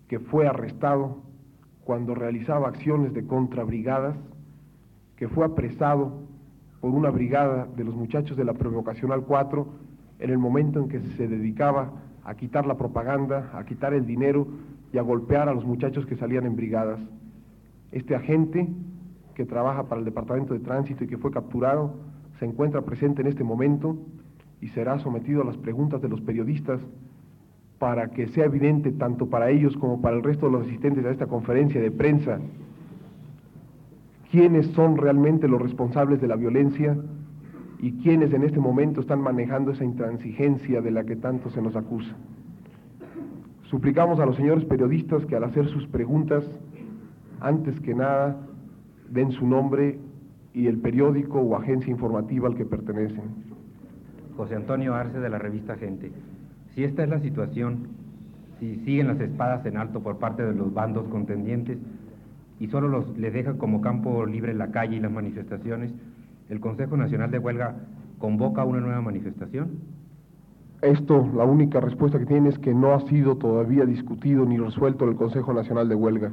que 0.08 0.19
fue 0.19 0.48
arrestado 0.48 1.27
cuando 1.89 2.13
realizaba 2.13 2.67
acciones 2.67 3.15
de 3.15 3.25
contrabrigadas, 3.25 4.15
que 5.15 5.27
fue 5.27 5.43
apresado 5.43 6.22
por 6.81 6.91
una 6.91 7.10
brigada 7.10 7.67
de 7.75 7.84
los 7.84 7.96
muchachos 7.96 8.38
de 8.38 8.43
la 8.43 8.53
Provocacional 8.53 9.24
4 9.24 9.67
en 10.19 10.29
el 10.29 10.38
momento 10.38 10.79
en 10.79 10.88
que 10.88 11.00
se 11.17 11.27
dedicaba 11.27 11.93
a 12.24 12.36
quitar 12.36 12.67
la 12.67 12.77
propaganda, 12.77 13.50
a 13.55 13.65
quitar 13.65 13.96
el 13.96 14.05
dinero 14.05 14.46
y 14.93 15.00
a 15.00 15.01
golpear 15.01 15.50
a 15.50 15.53
los 15.55 15.65
muchachos 15.65 16.05
que 16.05 16.15
salían 16.15 16.46
en 16.46 16.55
brigadas. 16.55 17.00
Este 17.91 18.13
agente, 18.13 18.67
que 19.34 19.46
trabaja 19.46 19.86
para 19.86 19.98
el 19.98 20.05
Departamento 20.05 20.53
de 20.53 20.60
Tránsito 20.60 21.05
y 21.05 21.08
que 21.08 21.17
fue 21.17 21.31
capturado, 21.31 21.96
se 22.38 22.46
encuentra 22.46 22.84
presente 22.84 23.22
en 23.24 23.29
este 23.29 23.43
momento 23.43 23.98
y 24.62 24.67
será 24.67 25.00
sometido 25.00 25.41
a 25.41 25.46
las 25.46 25.58
preguntas 25.58 26.03
de 26.03 26.10
los 26.10 26.22
periodistas 26.22 26.81
para 27.79 28.09
que 28.09 28.27
sea 28.27 28.45
evidente 28.45 28.91
tanto 28.91 29.27
para 29.27 29.50
ellos 29.50 29.75
como 29.77 30.01
para 30.01 30.17
el 30.17 30.24
resto 30.24 30.45
de 30.45 30.51
los 30.51 30.67
asistentes 30.67 31.05
a 31.05 31.12
esta 31.12 31.27
conferencia 31.27 31.81
de 31.81 31.89
prensa 31.91 32.39
quiénes 34.31 34.67
son 34.67 34.98
realmente 34.98 35.48
los 35.48 35.62
responsables 35.62 36.21
de 36.21 36.27
la 36.27 36.36
violencia 36.36 36.95
y 37.79 37.93
quiénes 37.93 38.33
en 38.33 38.43
este 38.43 38.59
momento 38.59 39.01
están 39.01 39.21
manejando 39.21 39.71
esa 39.71 39.83
intransigencia 39.83 40.81
de 40.81 40.91
la 40.91 41.03
que 41.03 41.15
tanto 41.15 41.50
se 41.50 41.62
nos 41.62 41.75
acusa. 41.75 42.13
Suplicamos 43.63 44.19
a 44.19 44.25
los 44.25 44.36
señores 44.36 44.65
periodistas 44.65 45.25
que 45.25 45.36
al 45.36 45.43
hacer 45.43 45.67
sus 45.67 45.88
preguntas, 45.88 46.43
antes 47.39 47.79
que 47.79 47.93
nada, 47.93 48.38
den 49.09 49.31
su 49.31 49.48
nombre 49.48 50.00
y 50.53 50.67
el 50.67 50.77
periódico 50.79 51.39
o 51.39 51.55
agencia 51.55 51.91
informativa 51.91 52.48
al 52.48 52.55
que 52.55 52.65
pertenecen. 52.65 53.50
José 54.36 54.55
Antonio 54.55 54.93
Arce 54.93 55.19
de 55.19 55.29
la 55.29 55.38
revista 55.38 55.75
Gente. 55.75 56.12
Si 56.75 56.83
esta 56.83 57.03
es 57.03 57.09
la 57.09 57.19
situación, 57.19 57.88
si 58.59 58.75
siguen 58.85 59.07
las 59.07 59.19
espadas 59.19 59.65
en 59.65 59.77
alto 59.77 60.01
por 60.01 60.17
parte 60.17 60.43
de 60.43 60.53
los 60.53 60.73
bandos 60.73 61.07
contendientes 61.07 61.77
y 62.59 62.67
solo 62.67 62.88
los, 62.88 63.17
les 63.17 63.33
deja 63.33 63.53
como 63.57 63.81
campo 63.81 64.25
libre 64.25 64.53
la 64.53 64.71
calle 64.71 64.97
y 64.97 64.99
las 64.99 65.11
manifestaciones, 65.11 65.93
¿el 66.49 66.59
Consejo 66.59 66.97
Nacional 66.97 67.31
de 67.31 67.39
Huelga 67.39 67.75
convoca 68.17 68.65
una 68.65 68.81
nueva 68.81 69.01
manifestación? 69.01 69.79
Esto, 70.81 71.29
la 71.35 71.43
única 71.43 71.81
respuesta 71.81 72.19
que 72.19 72.25
tiene 72.25 72.49
es 72.49 72.59
que 72.59 72.73
no 72.73 72.93
ha 72.93 73.01
sido 73.01 73.35
todavía 73.38 73.85
discutido 73.85 74.45
ni 74.45 74.57
resuelto 74.57 75.03
en 75.05 75.11
el 75.11 75.17
Consejo 75.17 75.53
Nacional 75.53 75.89
de 75.89 75.95
Huelga. 75.95 76.31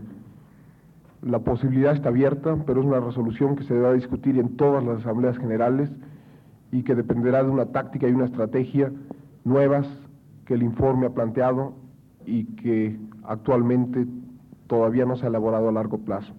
La 1.23 1.41
posibilidad 1.41 1.93
está 1.93 2.11
abierta, 2.11 2.57
pero 2.67 2.81
es 2.81 2.87
una 2.87 3.01
resolución 3.01 3.57
que 3.57 3.65
se 3.65 3.75
deberá 3.75 3.95
discutir 3.95 4.39
en 4.39 4.57
todas 4.57 4.85
las 4.85 5.01
asambleas 5.01 5.37
generales 5.39 5.91
y 6.71 6.83
que 6.83 6.95
dependerá 6.95 7.43
de 7.43 7.51
una 7.51 7.67
táctica 7.67 8.09
y 8.09 8.13
una 8.13 8.27
estrategia 8.27 8.93
nuevas 9.45 9.89
que 10.47 10.55
el 10.55 10.63
informe 10.63 11.07
ha 11.07 11.11
planteado 11.11 11.75
y 12.25 12.45
que 12.57 12.99
actualmente 13.25 14.07
todavía 14.67 15.05
no 15.05 15.17
se 15.17 15.27
ha 15.27 15.29
elaborado 15.29 15.69
a 15.69 15.73
largo 15.73 15.99
plazo. 15.99 16.33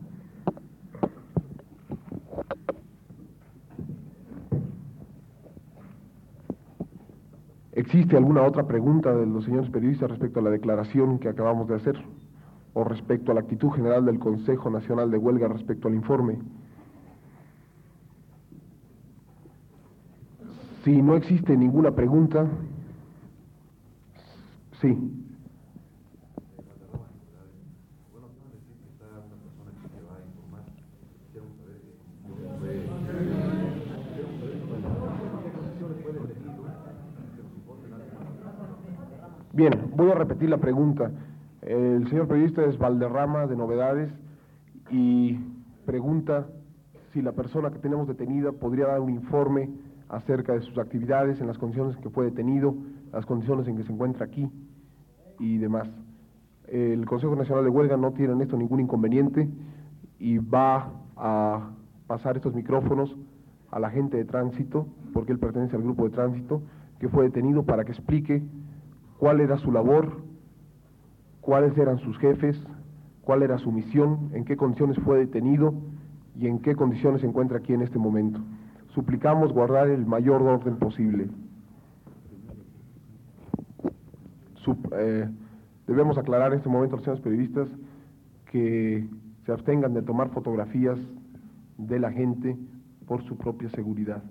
¿Existe 7.74 8.18
alguna 8.18 8.42
otra 8.42 8.66
pregunta 8.66 9.14
de 9.14 9.28
los 9.28 9.46
señores 9.46 9.70
periodistas 9.70 10.10
respecto 10.10 10.40
a 10.40 10.44
la 10.44 10.50
declaración 10.50 11.20
que 11.20 11.30
acabamos 11.30 11.68
de 11.68 11.76
hacer 11.76 11.96
o 12.74 12.84
respecto 12.84 13.32
a 13.32 13.36
la 13.36 13.42
actitud 13.42 13.70
general 13.70 14.04
del 14.06 14.18
Consejo 14.18 14.72
Nacional 14.72 15.12
de 15.12 15.18
Huelga 15.18 15.48
respecto 15.48 15.88
al 15.88 15.94
informe? 15.94 16.40
Si 20.84 21.02
no 21.02 21.16
existe 21.16 21.56
ninguna 21.56 21.92
pregunta, 21.92 22.48
sí. 24.82 25.18
Bien, 39.54 39.74
voy 39.96 40.12
a 40.12 40.14
repetir 40.14 40.50
la 40.50 40.60
pregunta. 40.60 41.10
El 41.64 42.08
señor 42.10 42.28
periodista 42.28 42.64
es 42.66 42.78
Valderrama 42.78 43.48
de 43.48 43.56
Novedades 43.56 44.12
y 44.92 45.40
pregunta 45.88 46.46
si 47.12 47.24
la 47.24 47.32
persona 47.32 47.72
que 47.72 47.80
tenemos 47.80 48.08
detenida 48.08 48.52
podría 48.52 48.86
dar 48.86 49.00
un 49.00 49.10
informe 49.10 49.72
acerca 50.10 50.54
de 50.54 50.62
sus 50.62 50.78
actividades, 50.78 51.42
en 51.42 51.48
las 51.48 51.58
condiciones 51.58 51.96
en 51.96 52.04
que 52.04 52.10
fue 52.12 52.26
detenido, 52.26 52.76
las 53.12 53.26
condiciones 53.26 53.68
en 53.68 53.78
que 53.78 53.84
se 53.84 53.92
encuentra 53.92 54.26
aquí 54.26 54.48
y 55.40 55.58
demás. 55.58 55.90
El 56.68 57.06
Consejo 57.06 57.36
Nacional 57.36 57.64
de 57.64 57.70
Huelga 57.70 57.98
no 57.98 58.12
tiene 58.12 58.34
en 58.34 58.42
esto 58.42 58.58
ningún 58.58 58.82
inconveniente 58.82 59.48
y 60.20 60.38
va 60.38 60.92
a 61.16 61.70
pasar 62.08 62.36
estos 62.36 62.54
micrófonos 62.54 63.16
al 63.72 63.86
agente 63.86 64.18
de 64.18 64.26
tránsito, 64.26 64.88
porque 65.14 65.32
él 65.32 65.40
pertenece 65.40 65.76
al 65.76 65.84
grupo 65.84 66.06
de 66.06 66.12
tránsito, 66.12 66.62
que 67.00 67.10
fue 67.10 67.26
detenido 67.26 67.64
para 67.64 67.86
que 67.86 67.92
explique 67.92 68.44
cuál 69.18 69.40
era 69.40 69.58
su 69.58 69.72
labor, 69.72 70.22
cuáles 71.42 71.78
eran 71.78 72.00
sus 72.00 72.18
jefes, 72.18 72.62
cuál 73.22 73.44
era 73.44 73.58
su 73.58 73.72
misión, 73.72 74.30
en 74.34 74.46
qué 74.46 74.58
condiciones 74.58 74.98
fue 75.00 75.20
detenido 75.20 75.74
y 76.40 76.48
en 76.48 76.60
qué 76.60 76.76
condiciones 76.76 77.22
se 77.22 77.28
encuentra 77.28 77.58
aquí 77.58 77.74
en 77.74 77.82
este 77.82 78.00
momento. 78.00 78.40
Suplicamos 78.90 79.54
guardar 79.54 79.90
el 79.90 80.06
mayor 80.06 80.42
orden 80.42 80.78
posible. 80.78 81.30
Eh, 84.92 85.30
debemos 85.88 86.18
aclarar 86.18 86.52
en 86.52 86.58
este 86.58 86.70
momento 86.70 86.96
a 86.96 86.98
los 86.98 87.06
señores 87.06 87.24
periodistas 87.24 87.68
que 88.52 89.08
se 89.46 89.52
abstengan 89.52 89.94
de 89.94 90.02
tomar 90.02 90.30
fotografías 90.30 91.00
de 91.78 92.00
la 92.00 92.12
gente 92.12 92.58
por 93.06 93.24
su 93.24 93.38
propia 93.38 93.70
seguridad. 93.70 94.22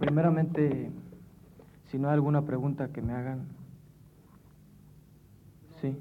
primeramente, 0.00 0.90
si 1.90 1.98
no 1.98 2.08
hay 2.08 2.14
alguna 2.14 2.42
pregunta 2.42 2.88
que 2.88 3.02
me 3.02 3.12
hagan. 3.12 3.48
Sí. 5.80 5.98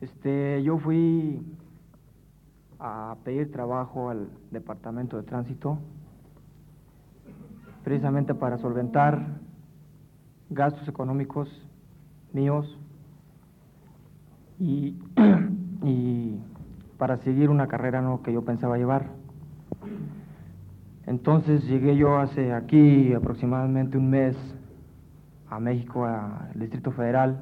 Este, 0.00 0.62
yo 0.64 0.78
fui 0.78 1.40
a 2.80 3.16
pedir 3.24 3.52
trabajo 3.52 4.10
al 4.10 4.28
departamento 4.50 5.16
de 5.16 5.22
tránsito 5.22 5.78
precisamente 7.84 8.34
para 8.34 8.58
solventar 8.58 9.38
gastos 10.50 10.88
económicos 10.88 11.48
míos 12.32 12.78
y, 14.58 14.98
y 15.82 16.36
para 16.98 17.18
seguir 17.18 17.48
una 17.48 17.68
carrera 17.68 18.02
¿no? 18.02 18.22
que 18.22 18.32
yo 18.32 18.42
pensaba 18.42 18.76
llevar. 18.76 19.06
Entonces 21.06 21.64
llegué 21.68 21.96
yo 21.96 22.18
hace 22.18 22.52
aquí 22.52 23.12
aproximadamente 23.14 23.96
un 23.96 24.10
mes 24.10 24.36
a 25.48 25.60
México, 25.60 26.04
al 26.04 26.58
Distrito 26.58 26.90
Federal, 26.90 27.38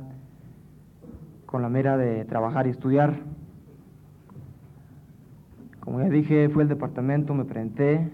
con 1.47 1.63
la 1.63 1.71
mera 1.71 1.97
de 1.97 2.27
trabajar 2.27 2.67
y 2.67 2.71
estudiar. 2.71 3.15
Como 5.81 6.01
ya 6.01 6.11
dije, 6.11 6.51
fue 6.51 6.65
el 6.65 6.69
departamento, 6.69 7.33
me 7.33 7.47
presenté, 7.47 8.11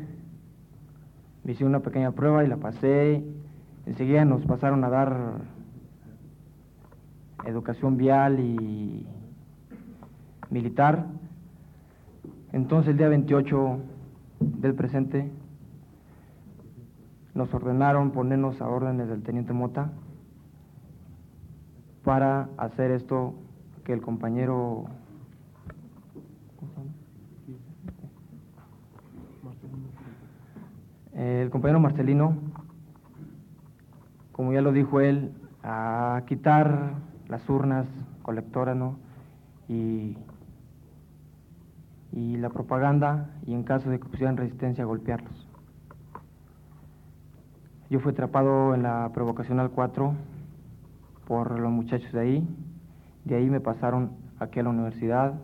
me 1.43 1.53
hice 1.53 1.65
una 1.65 1.81
pequeña 1.81 2.13
prueba 2.13 2.45
y 2.45 2.47
la 2.47 2.59
pasé. 2.59 3.25
Enseguida 3.87 4.25
nos 4.25 4.45
pasaron 4.47 4.85
a 4.85 4.89
dar 4.89 5.33
educación 7.45 7.97
vial 7.97 8.39
y 8.39 9.05
militar. 10.49 11.07
Entonces 12.53 12.93
el 12.93 12.99
día 12.99 13.09
28 13.09 13.79
del 14.41 14.75
presente 14.75 15.31
nos 17.35 17.53
ordenaron 17.55 18.11
ponernos 18.11 18.61
a 18.61 18.69
órdenes 18.69 19.09
del 19.09 19.23
teniente 19.23 19.53
Mota 19.53 19.93
para 22.05 22.49
hacer 22.57 22.91
esto 22.91 23.35
que 23.85 23.93
el 23.93 24.01
compañero 24.01 24.87
el 31.21 31.51
compañero 31.51 31.81
Marcelino, 31.81 32.35
como 34.33 34.55
ya 34.55 34.63
lo 34.63 34.73
dijo 34.73 35.01
él, 35.01 35.33
a 35.63 36.23
quitar 36.27 36.95
las 37.29 37.47
urnas 37.51 37.87
colectoras 38.23 38.75
¿no? 38.75 38.97
y, 39.69 40.17
y 42.13 42.37
la 42.39 42.49
propaganda 42.49 43.29
y 43.47 43.53
en 43.53 43.65
caso 43.65 43.91
de 43.91 44.01
que 44.01 44.09
pusieran 44.09 44.39
resistencia 44.39 44.85
golpearlos. 44.87 45.50
Yo 47.91 47.99
fui 47.99 48.13
atrapado 48.13 48.73
en 48.73 48.85
la 48.85 49.11
provocacional 49.13 49.71
4 49.71 50.15
por 51.27 51.59
los 51.59 51.73
muchachos 51.73 52.13
de 52.13 52.21
ahí, 52.21 52.49
de 53.25 53.35
ahí 53.35 53.51
me 53.51 53.59
pasaron 53.59 54.13
aquí 54.39 54.61
a 54.61 54.63
la 54.63 54.71
universidad, 54.71 55.35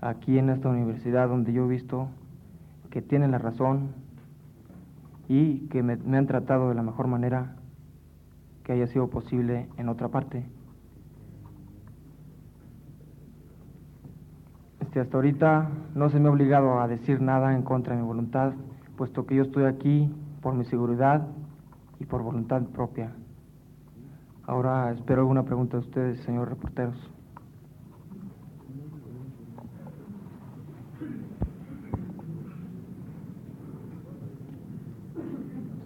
aquí 0.00 0.38
en 0.38 0.48
esta 0.48 0.70
universidad 0.70 1.28
donde 1.28 1.52
yo 1.52 1.66
he 1.66 1.68
visto 1.68 2.08
que 2.88 3.02
tienen 3.02 3.32
la 3.32 3.38
razón 3.38 3.90
y 5.28 5.68
que 5.68 5.82
me, 5.82 5.96
me 5.96 6.16
han 6.16 6.26
tratado 6.26 6.70
de 6.70 6.74
la 6.74 6.82
mejor 6.82 7.06
manera 7.06 7.54
que 8.64 8.72
haya 8.72 8.86
sido 8.86 9.10
posible 9.10 9.68
en 9.76 9.90
otra 9.90 10.08
parte. 10.08 10.46
Este, 14.80 15.00
hasta 15.00 15.18
ahorita 15.18 15.68
no 15.94 16.08
se 16.08 16.18
me 16.18 16.28
ha 16.28 16.32
obligado 16.32 16.80
a 16.80 16.88
decir 16.88 17.20
nada 17.20 17.54
en 17.54 17.62
contra 17.62 17.94
de 17.94 18.00
mi 18.00 18.08
voluntad, 18.08 18.54
puesto 18.96 19.26
que 19.26 19.36
yo 19.36 19.42
estoy 19.42 19.64
aquí 19.64 20.10
por 20.40 20.54
mi 20.54 20.64
seguridad 20.64 21.26
y 21.98 22.06
por 22.06 22.22
voluntad 22.22 22.62
propia. 22.62 23.12
Ahora 24.46 24.90
espero 24.92 25.20
alguna 25.20 25.44
pregunta 25.44 25.76
de 25.76 25.84
ustedes, 25.84 26.20
señores 26.20 26.50
reporteros. 26.50 26.96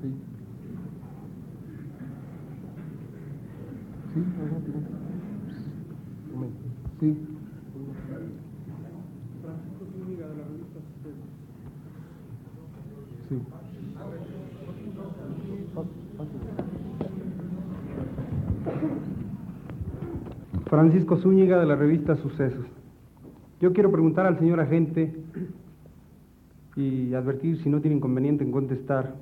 Sí. 0.00 0.14
Sí. 7.00 7.33
Francisco 20.66 21.18
Zúñiga 21.18 21.60
de 21.60 21.66
la 21.66 21.76
revista 21.76 22.16
Sucesos. 22.16 22.64
Yo 23.60 23.72
quiero 23.72 23.90
preguntar 23.92 24.26
al 24.26 24.38
señor 24.38 24.60
agente 24.60 25.14
y 26.74 27.12
advertir 27.14 27.62
si 27.62 27.68
no 27.68 27.80
tiene 27.80 27.96
inconveniente 27.96 28.44
en 28.44 28.50
contestar. 28.50 29.14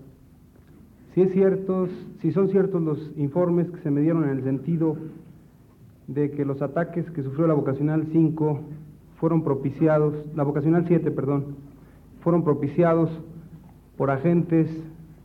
Si 1.14 1.20
es 1.20 1.33
cierto, 1.33 1.88
si 2.20 2.33
son 2.33 2.48
ciertos 2.48 2.81
los 2.81 3.12
informes 3.16 3.68
que 3.70 3.81
se 3.81 3.90
me 3.90 4.00
dieron 4.00 4.24
en 4.24 4.31
el 4.31 4.44
sentido 4.44 4.96
de 6.07 6.31
que 6.31 6.44
los 6.44 6.62
ataques 6.62 7.11
que 7.11 7.22
sufrió 7.22 7.46
la 7.46 7.55
vocacional 7.55 8.07
5 8.12 8.61
fueron 9.16 9.42
propiciados, 9.42 10.14
la 10.35 10.44
vocacional 10.44 10.85
7, 10.87 11.11
perdón, 11.11 11.57
fueron 12.20 12.44
propiciados 12.44 13.11
por 13.96 14.11
agentes 14.11 14.68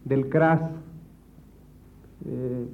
del 0.03 0.29
CRAS, 0.29 0.61
eh, 2.25 2.65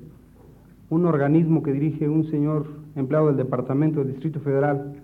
un 0.90 1.06
organismo 1.06 1.62
que 1.62 1.74
dirige 1.74 2.08
un 2.08 2.26
señor 2.26 2.83
empleado 2.96 3.28
del 3.28 3.38
Departamento 3.38 4.00
del 4.00 4.14
Distrito 4.14 4.40
Federal, 4.40 4.96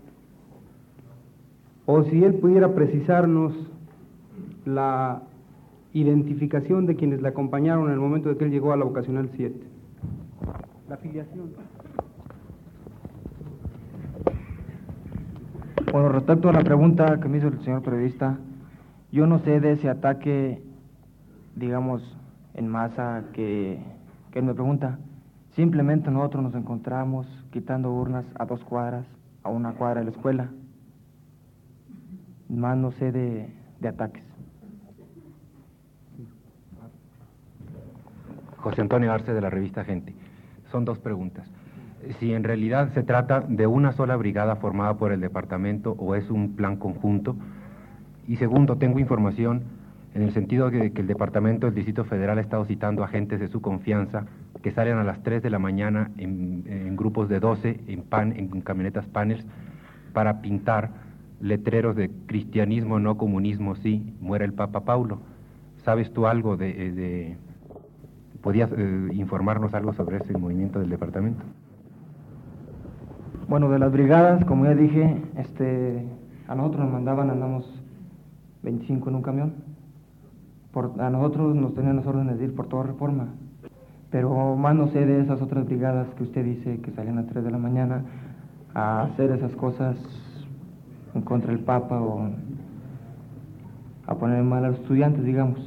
o 1.86 2.04
si 2.04 2.24
él 2.24 2.36
pudiera 2.36 2.74
precisarnos 2.76 3.54
la 4.66 5.24
identificación 5.94 6.86
de 6.86 6.96
quienes 6.96 7.22
le 7.22 7.30
acompañaron 7.30 7.88
en 7.88 7.94
el 7.94 8.00
momento 8.00 8.30
de 8.30 8.38
que 8.38 8.46
él 8.46 8.52
llegó 8.52 8.72
a 8.74 8.78
la 8.78 8.86
vocacional 8.86 9.30
7. 9.36 9.60
La 10.88 10.96
afiliación. 10.96 11.50
Bueno, 15.92 16.10
respecto 16.10 16.50
a 16.50 16.54
la 16.54 16.62
pregunta 16.62 17.20
que 17.20 17.28
me 17.28 17.40
hizo 17.40 17.48
el 17.48 17.60
señor 17.64 17.82
periodista, 17.82 18.38
yo 19.12 19.26
no 19.26 19.40
sé 19.40 19.60
de 19.60 19.72
ese 19.72 19.90
ataque, 19.90 20.62
digamos, 21.56 22.16
en 22.54 22.68
masa 22.68 23.24
que, 23.34 23.80
que 24.32 24.40
él 24.40 24.46
me 24.46 24.54
pregunta. 24.54 25.00
Simplemente 25.56 26.12
nosotros 26.12 26.44
nos 26.44 26.56
encontramos 26.56 27.28
quitando 27.52 27.92
urnas 27.92 28.26
a 28.38 28.46
dos 28.46 28.64
cuadras, 28.64 29.06
a 29.44 29.50
una 29.50 29.74
cuadra 29.74 30.02
de 30.02 30.06
la 30.06 30.12
escuela. 30.12 30.50
Más 32.48 32.78
no 32.78 32.92
sé 32.92 33.12
de, 33.12 33.54
de 33.80 33.88
ataques. 33.88 34.24
José 38.58 38.82
Antonio 38.82 39.12
Arce 39.12 39.34
de 39.34 39.42
la 39.42 39.50
revista 39.50 39.84
Gente. 39.84 40.14
Son 40.72 40.86
dos 40.86 41.00
preguntas. 41.00 41.48
Si 42.20 42.34
en 42.34 42.44
realidad 42.44 42.90
se 42.94 43.04
trata 43.04 43.42
de 43.42 43.68
una 43.68 43.92
sola 43.92 44.16
brigada 44.16 44.56
formada 44.58 44.96
por 44.96 45.12
el 45.12 45.22
departamento 45.22 45.96
o 45.98 46.16
es 46.16 46.30
un 46.30 46.56
plan 46.56 46.78
conjunto. 46.78 47.36
Y 48.28 48.38
segundo, 48.38 48.78
tengo 48.78 49.00
información 49.00 49.64
en 50.14 50.24
el 50.24 50.32
sentido 50.32 50.70
de 50.70 50.92
que 50.92 51.02
el 51.02 51.08
departamento 51.08 51.68
del 51.68 51.76
Distrito 51.76 52.04
Federal 52.04 52.38
ha 52.38 52.42
estado 52.42 52.66
citando 52.66 53.04
agentes 53.04 53.40
de 53.40 53.48
su 53.48 53.62
confianza 53.62 54.26
que 54.62 54.72
salen 54.72 54.98
a 54.98 55.04
las 55.04 55.22
3 55.24 55.44
de 55.44 55.50
la 55.50 55.60
mañana 55.60 56.12
en, 56.18 56.96
grupos 56.96 57.30
de 57.30 57.40
12 57.40 57.82
en, 57.88 58.02
pan, 58.02 58.34
en 58.36 58.62
camionetas 58.62 59.06
panes 59.08 59.46
para 60.14 60.42
pintar 60.42 60.90
letreros 61.40 61.96
de 61.96 62.10
cristianismo, 62.26 63.00
no 63.00 63.18
comunismo, 63.18 63.76
sí, 63.76 64.14
muera 64.20 64.46
el 64.46 64.54
Papa 64.54 64.82
Paulo. 64.82 65.20
¿Sabes 65.84 66.12
tú 66.12 66.28
algo 66.28 66.58
de, 66.58 66.92
de 66.92 67.38
¿Podías 68.42 68.72
eh, 68.72 69.10
informarnos 69.14 69.74
algo 69.74 69.94
sobre 69.94 70.18
ese 70.18 70.38
movimiento 70.38 70.80
del 70.80 70.90
departamento? 70.90 71.44
Bueno, 73.50 73.70
de 73.70 73.80
las 73.80 73.92
brigadas, 73.92 74.46
como 74.46 74.66
ya 74.66 74.76
dije, 74.76 75.22
este, 75.38 76.06
a 76.48 76.56
nosotros 76.56 76.86
nos 76.86 76.94
mandaban, 76.94 77.30
andamos 77.30 77.84
25 78.64 79.10
en 79.10 79.16
un 79.16 79.22
camión. 79.22 79.54
A 80.74 81.10
nosotros 81.10 81.56
nos 81.56 81.74
tenían 81.74 81.96
las 81.96 82.06
órdenes 82.06 82.38
de 82.38 82.46
ir 82.46 82.56
por 82.56 82.68
toda 82.68 82.84
reforma. 82.84 83.30
Pero 84.12 84.56
más 84.56 84.76
no 84.76 84.88
sé 84.88 85.06
de 85.06 85.22
esas 85.22 85.42
otras 85.42 85.66
brigadas 85.66 86.08
que 86.16 86.24
usted 86.24 86.44
dice 86.44 86.80
que 86.82 86.92
salían 86.92 87.18
a 87.18 87.26
3 87.26 87.44
de 87.44 87.52
la 87.52 87.58
mañana 87.58 88.04
a 88.74 89.02
hacer 89.04 89.32
esas 89.32 89.52
cosas 89.56 89.98
en 91.14 91.22
contra 91.22 91.52
del 91.52 91.64
Papa 91.64 92.00
o 92.00 92.30
a 94.06 94.16
poner 94.16 94.44
mal 94.44 94.66
a 94.66 94.70
los 94.70 94.80
estudiantes, 94.80 95.24
digamos. 95.24 95.60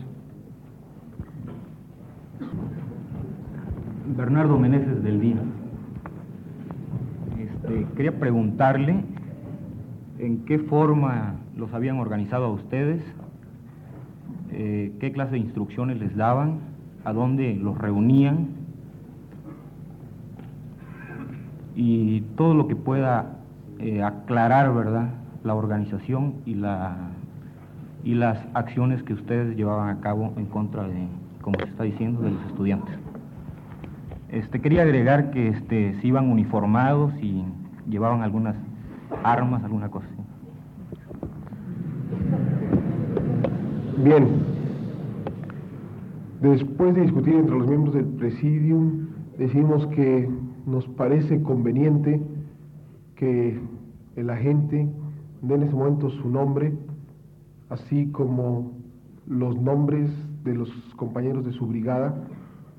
Bernardo 4.16 4.58
Meneses 4.58 5.02
del 5.02 5.20
DIN. 5.20 5.38
Este, 7.38 7.86
quería 7.96 8.18
preguntarle 8.18 9.04
en 10.18 10.44
qué 10.44 10.58
forma 10.58 11.36
los 11.56 11.72
habían 11.72 11.98
organizado 11.98 12.46
a 12.46 12.52
ustedes, 12.52 13.02
eh, 14.52 14.92
qué 15.00 15.12
clase 15.12 15.32
de 15.32 15.38
instrucciones 15.38 15.98
les 15.98 16.14
daban, 16.16 16.60
a 17.04 17.12
dónde 17.12 17.54
los 17.54 17.76
reunían 17.78 18.48
y 21.74 22.20
todo 22.36 22.54
lo 22.54 22.68
que 22.68 22.76
pueda 22.76 23.38
eh, 23.78 24.02
aclarar, 24.02 24.72
¿verdad?, 24.74 25.08
la 25.42 25.54
organización 25.54 26.34
y, 26.46 26.54
la, 26.54 26.96
y 28.04 28.14
las 28.14 28.38
acciones 28.54 29.02
que 29.02 29.14
ustedes 29.14 29.56
llevaban 29.56 29.88
a 29.88 30.00
cabo 30.00 30.32
en 30.36 30.46
contra 30.46 30.84
de, 30.84 31.08
como 31.40 31.58
se 31.58 31.64
está 31.64 31.82
diciendo, 31.84 32.20
de 32.20 32.30
los 32.30 32.44
estudiantes. 32.46 32.94
Este, 34.28 34.60
quería 34.60 34.82
agregar 34.82 35.30
que 35.30 35.48
este, 35.48 36.00
se 36.00 36.06
iban 36.06 36.30
uniformados 36.30 37.12
y 37.20 37.44
llevaban 37.88 38.22
algunas 38.22 38.54
armas, 39.24 39.64
alguna 39.64 39.90
cosa. 39.90 40.06
Bien. 44.02 44.26
Después 46.40 46.92
de 46.92 47.02
discutir 47.02 47.34
entre 47.34 47.56
los 47.56 47.68
miembros 47.68 47.94
del 47.94 48.06
presidium, 48.06 49.06
decimos 49.38 49.86
que 49.88 50.28
nos 50.66 50.88
parece 50.88 51.40
conveniente 51.40 52.20
que 53.14 53.60
el 54.16 54.30
agente 54.30 54.88
dé 55.42 55.54
en 55.54 55.62
ese 55.62 55.76
momento 55.76 56.10
su 56.10 56.28
nombre, 56.28 56.72
así 57.68 58.06
como 58.10 58.72
los 59.28 59.60
nombres 59.60 60.10
de 60.42 60.54
los 60.54 60.68
compañeros 60.96 61.44
de 61.44 61.52
su 61.52 61.68
brigada, 61.68 62.24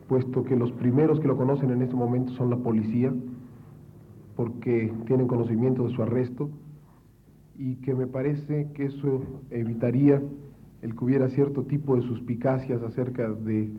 puesto 0.09 0.43
que 0.43 0.57
los 0.57 0.73
primeros 0.73 1.21
que 1.21 1.29
lo 1.29 1.37
conocen 1.37 1.71
en 1.71 1.83
este 1.83 1.95
momento 1.95 2.33
son 2.33 2.49
la 2.49 2.57
policía, 2.57 3.13
porque 4.35 4.91
tienen 5.05 5.27
conocimiento 5.27 5.87
de 5.87 5.93
su 5.95 6.03
arresto, 6.03 6.49
y 7.57 7.75
que 7.75 7.95
me 7.95 8.07
parece 8.07 8.67
que 8.73 8.87
eso 8.87 9.21
evitaría 9.51 10.21
el 10.83 10.95
que 10.95 11.05
hubiera 11.05 11.29
cierto 11.29 11.63
tipo 11.63 11.95
de 11.95 12.01
suspicacias 12.03 12.81
acerca 12.83 13.29
de, 13.29 13.71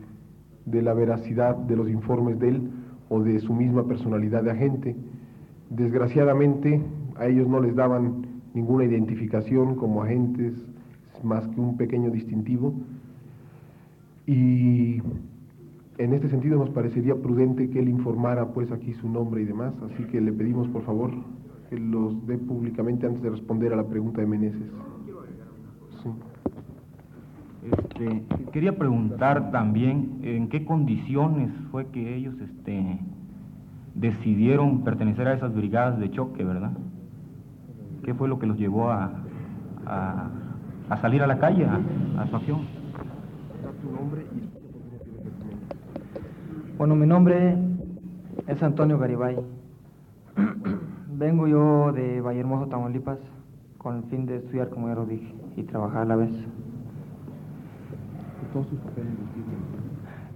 de 0.65 0.81
la 0.81 0.93
veracidad 0.93 1.55
de 1.55 1.75
los 1.75 1.89
informes 1.89 2.39
de 2.39 2.49
él 2.49 2.69
o 3.09 3.21
de 3.21 3.39
su 3.39 3.53
misma 3.53 3.87
personalidad 3.87 4.43
de 4.43 4.51
agente. 4.51 4.95
Desgraciadamente 5.69 6.81
a 7.15 7.27
ellos 7.27 7.47
no 7.47 7.59
les 7.59 7.75
daban 7.75 8.25
ninguna 8.53 8.85
identificación 8.85 9.75
como 9.75 10.01
agentes 10.01 10.53
más 11.23 11.47
que 11.47 11.61
un 11.61 11.77
pequeño 11.77 12.09
distintivo 12.09 12.73
y 14.27 15.01
en 15.97 16.13
este 16.13 16.29
sentido 16.29 16.57
nos 16.57 16.69
parecería 16.71 17.15
prudente 17.15 17.69
que 17.69 17.79
él 17.79 17.89
informara 17.89 18.47
pues 18.49 18.71
aquí 18.71 18.93
su 18.93 19.07
nombre 19.07 19.41
y 19.41 19.45
demás, 19.45 19.73
así 19.83 20.03
que 20.05 20.19
le 20.19 20.33
pedimos 20.33 20.67
por 20.69 20.83
favor 20.83 21.11
que 21.69 21.79
los 21.79 22.25
dé 22.27 22.37
públicamente 22.37 23.05
antes 23.05 23.21
de 23.21 23.29
responder 23.29 23.73
a 23.73 23.75
la 23.75 23.87
pregunta 23.87 24.21
de 24.21 24.27
Meneses. 24.27 24.71
Este, 27.71 28.23
quería 28.51 28.77
preguntar 28.77 29.51
también 29.51 30.19
en 30.21 30.49
qué 30.49 30.65
condiciones 30.65 31.51
fue 31.71 31.87
que 31.87 32.15
ellos 32.15 32.35
este, 32.39 32.99
decidieron 33.95 34.83
pertenecer 34.83 35.27
a 35.27 35.33
esas 35.33 35.55
brigadas 35.55 35.99
de 35.99 36.11
choque, 36.11 36.43
¿verdad? 36.43 36.71
¿Qué 38.03 38.13
fue 38.13 38.27
lo 38.27 38.37
que 38.37 38.45
los 38.45 38.57
llevó 38.57 38.91
a, 38.91 39.11
a, 39.87 40.97
salir 41.01 41.23
a 41.23 41.27
la 41.27 41.39
calle, 41.39 41.65
a, 41.65 42.27
su 42.27 42.35
acción? 42.35 42.59
Bueno, 46.77 46.95
mi 46.95 47.07
nombre 47.07 47.57
es 48.47 48.61
Antonio 48.61 48.99
Garibay. 48.99 49.37
Vengo 51.17 51.47
yo 51.47 51.93
de 51.93 52.21
Vallehermoso, 52.21 52.67
Tamaulipas, 52.67 53.19
con 53.79 53.97
el 53.97 54.03
fin 54.03 54.25
de 54.27 54.37
estudiar, 54.37 54.69
como 54.69 54.89
ya 54.89 54.95
lo 54.95 55.05
dije, 55.05 55.33
y 55.55 55.63
trabajar 55.63 56.03
a 56.03 56.05
la 56.05 56.15
vez. 56.17 56.31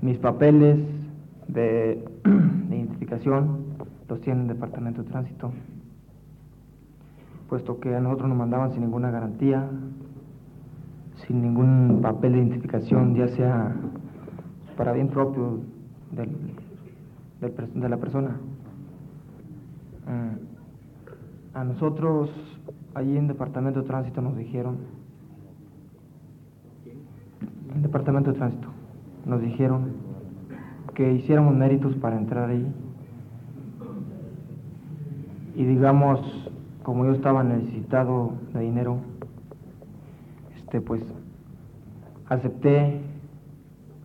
Mis 0.02 0.18
papeles 0.18 0.80
de, 1.48 2.04
identificación 2.70 3.60
los 4.08 4.22
tiene 4.22 4.42
el 4.42 4.48
Departamento 4.48 5.04
de 5.04 5.10
Tránsito, 5.10 5.52
puesto 7.48 7.80
que 7.80 7.96
a 7.96 8.00
nosotros 8.00 8.30
nos 8.30 8.38
mandaban 8.38 8.72
sin 8.72 8.82
ninguna 8.82 9.12
garantía, 9.12 9.70
sin 11.28 11.42
ningún 11.42 12.00
papel 12.02 12.34
de 12.34 12.40
identificación, 12.40 13.16
ya 13.16 13.28
sea 13.30 13.76
para 14.76 14.94
bien 14.94 15.10
propio 15.10 15.60
de 16.12 17.90
la 17.90 17.98
persona. 17.98 18.38
Mm, 20.08 21.58
a 21.58 21.64
nosotros, 21.64 22.32
allí 22.96 23.18
en 23.18 23.28
Departamento 23.28 23.82
de 23.82 23.88
Tránsito, 23.88 24.22
nos 24.22 24.36
dijeron 24.36 24.99
Departamento 27.90 28.32
de 28.32 28.38
Tránsito, 28.38 28.68
nos 29.26 29.42
dijeron 29.42 29.94
que 30.94 31.12
hiciéramos 31.12 31.56
méritos 31.56 31.96
para 31.96 32.20
entrar 32.20 32.52
ahí. 32.52 32.72
Y 35.56 35.64
digamos, 35.66 36.22
como 36.84 37.06
yo 37.06 37.14
estaba 37.14 37.44
necesitado 37.44 38.34
de 38.54 38.60
dinero, 38.60 38.98
este 40.56 40.82
pues 40.82 41.02
acepté 42.28 43.02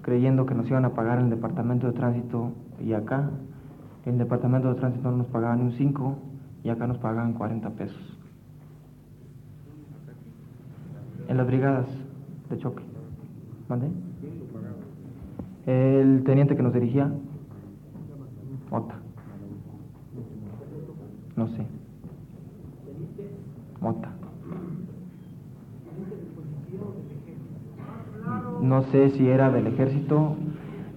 creyendo 0.00 0.46
que 0.46 0.54
nos 0.54 0.66
iban 0.70 0.86
a 0.86 0.94
pagar 0.94 1.18
en 1.18 1.24
el 1.24 1.30
departamento 1.30 1.86
de 1.86 1.92
tránsito 1.92 2.52
y 2.82 2.94
acá. 2.94 3.28
En 4.06 4.14
el 4.14 4.18
departamento 4.18 4.72
de 4.72 4.80
tránsito 4.80 5.10
no 5.10 5.18
nos 5.18 5.26
pagaban 5.26 5.60
un 5.60 5.72
5 5.72 6.16
y 6.62 6.70
acá 6.70 6.86
nos 6.86 6.96
pagaban 6.96 7.34
40 7.34 7.68
pesos. 7.68 8.18
En 11.28 11.36
las 11.36 11.46
brigadas 11.46 11.86
de 12.48 12.56
choque. 12.56 12.93
¿Mande? 13.68 13.88
El 15.66 16.22
teniente 16.24 16.56
que 16.56 16.62
nos 16.62 16.74
dirigía. 16.74 17.10
Mota. 18.70 18.96
No 21.36 21.48
sé. 21.48 21.66
Mota. 23.80 24.10
No 28.60 28.82
sé 28.82 29.10
si 29.10 29.28
era 29.28 29.50
del 29.50 29.66
ejército. 29.66 30.36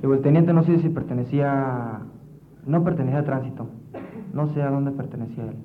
el 0.02 0.22
teniente 0.22 0.54
no 0.54 0.64
sé 0.64 0.80
si 0.80 0.90
pertenecía. 0.90 2.02
No 2.66 2.84
pertenecía 2.84 3.20
a 3.20 3.26
tránsito. 3.26 3.68
No 4.34 4.48
sé 4.50 4.62
a 4.62 4.70
dónde 4.70 4.92
pertenecía 4.92 5.46
él. 5.46 5.56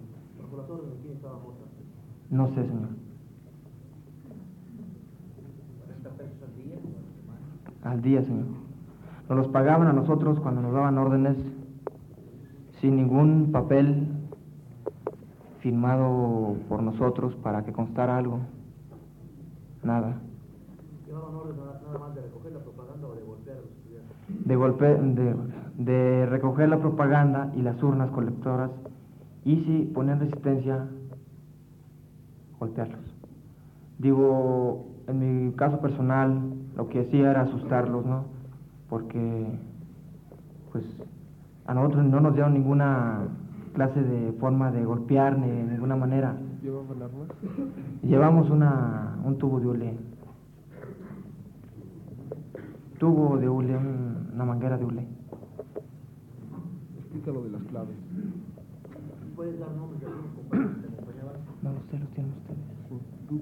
No 2.31 2.49
sé, 2.49 2.67
señor. 2.67 2.89
Al 7.83 8.03
día, 8.03 8.23
Señor. 8.23 8.47
Nos 9.29 9.39
los 9.39 9.49
pagaban 9.49 9.89
a 9.89 9.93
nosotros 9.93 10.41
cuando 10.41 10.63
nos 10.63 10.73
daban 10.73 10.99
órdenes 10.99 11.37
sin 12.81 12.97
ningún 12.97 13.51
papel 13.53 14.09
firmado 15.61 16.57
por 16.69 16.83
nosotros 16.83 17.35
para 17.37 17.65
que 17.65 17.73
constara 17.73 18.17
algo. 18.17 18.41
Nada. 19.83 20.21
¿Llevaban 21.07 21.35
órdenes 21.35 21.65
nada 21.87 21.99
más 21.99 22.15
de 22.15 22.23
recoger 22.23 22.53
la 22.53 22.61
propaganda 22.61 23.07
o 23.07 23.15
de 23.15 23.23
golpear 23.23 23.57
de, 24.29 24.57
golpe, 24.57 24.87
de, 24.87 25.37
de 25.79 26.27
recoger 26.27 26.69
la 26.69 26.79
propaganda 26.79 27.53
y 27.57 27.63
las 27.63 27.83
urnas 27.83 28.11
colectoras 28.11 28.71
y 29.45 29.57
si 29.65 29.91
ponían 29.93 30.21
resistencia, 30.21 30.87
golpearlos. 32.59 33.01
Digo, 33.99 34.87
en 35.09 35.47
mi 35.47 35.53
caso 35.55 35.81
personal, 35.81 36.55
lo 36.77 36.89
que 36.89 37.01
hacía 37.01 37.31
era 37.31 37.43
asustarlos, 37.43 38.05
¿no? 38.07 38.25
Porque, 38.89 39.59
pues, 40.73 40.85
a 41.67 41.75
nosotros 41.75 42.05
no 42.05 42.21
nos 42.21 42.35
dieron 42.35 42.55
ninguna 42.55 43.29
clase 43.75 44.03
de 44.03 44.33
forma 44.33 44.71
de 44.71 44.85
golpear 44.85 45.39
ni 45.39 45.49
de 45.49 45.63
ninguna 45.65 45.97
manera. 45.97 46.37
¿Llevaban 46.63 47.03
armas? 47.03 47.29
Llevamos 48.03 48.51
una, 48.51 49.19
un 49.25 49.39
tubo 49.39 49.61
de 49.61 49.67
hule. 49.67 49.99
Tubo 52.99 53.39
de 53.39 53.49
hule, 53.49 53.77
una 53.77 54.45
manguera 54.45 54.79
de 54.79 54.85
hule. 54.85 55.07
Explícalo 56.99 57.43
de 57.43 57.51
las 57.51 57.63
claves. 57.65 57.97
¿Puedes 59.35 59.59
dar 59.59 59.71
nombres? 59.73 60.03
No 61.63 61.71
sé, 61.91 61.99
los 61.99 62.09
tienen 62.11 62.33
ustedes. 62.33 62.59
Sí. 62.89 62.99
¿Tú, 63.29 63.41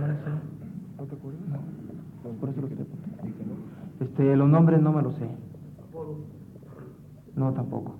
no 0.00 0.06
lo 0.06 0.14
sé. 0.14 0.57
¿No 0.98 1.04
te 1.04 1.14
acuerdas? 1.14 1.40
No 1.48 2.30
por 2.40 2.48
eso 2.48 2.60
lo 2.60 2.68
que 2.68 2.74
Este, 4.00 4.36
los 4.36 4.48
nombres 4.48 4.82
no 4.82 4.92
me 4.92 5.02
los 5.02 5.14
sé. 5.14 5.28
No, 7.36 7.52
tampoco. 7.52 7.94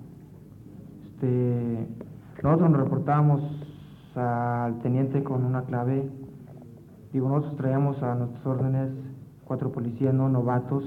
Este, 1.05 1.87
nosotros 2.43 2.69
nos 2.69 2.79
reportábamos 2.81 3.41
al 4.15 4.79
teniente 4.79 5.23
con 5.23 5.45
una 5.45 5.63
clave. 5.63 6.09
Digo, 7.13 7.29
nosotros 7.29 7.55
traíamos 7.55 8.03
a 8.03 8.15
nuestros 8.15 8.45
órdenes 8.45 8.89
cuatro 9.45 9.71
policías 9.71 10.13
no 10.13 10.29
novatos. 10.29 10.83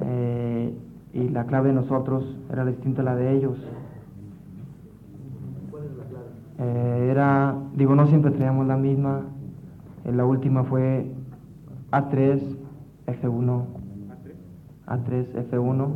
Eh, 0.00 0.74
y 1.12 1.28
la 1.30 1.46
clave 1.46 1.68
de 1.68 1.74
nosotros 1.74 2.36
era 2.50 2.64
distinta 2.64 3.02
a 3.02 3.04
la 3.04 3.16
de 3.16 3.36
ellos. 3.36 3.58
¿Cuál 5.70 5.84
es 5.84 5.96
la 5.96 6.04
clave? 6.04 6.26
Eh, 6.58 7.08
era, 7.10 7.56
digo, 7.74 7.94
no 7.96 8.06
siempre 8.06 8.30
traíamos 8.30 8.66
la 8.66 8.76
misma. 8.76 9.22
Eh, 10.08 10.12
la 10.12 10.24
última 10.24 10.64
fue 10.64 11.06
a3, 11.90 12.40
F1, 13.06 13.64
A3, 14.86 15.50
F1, 15.50 15.88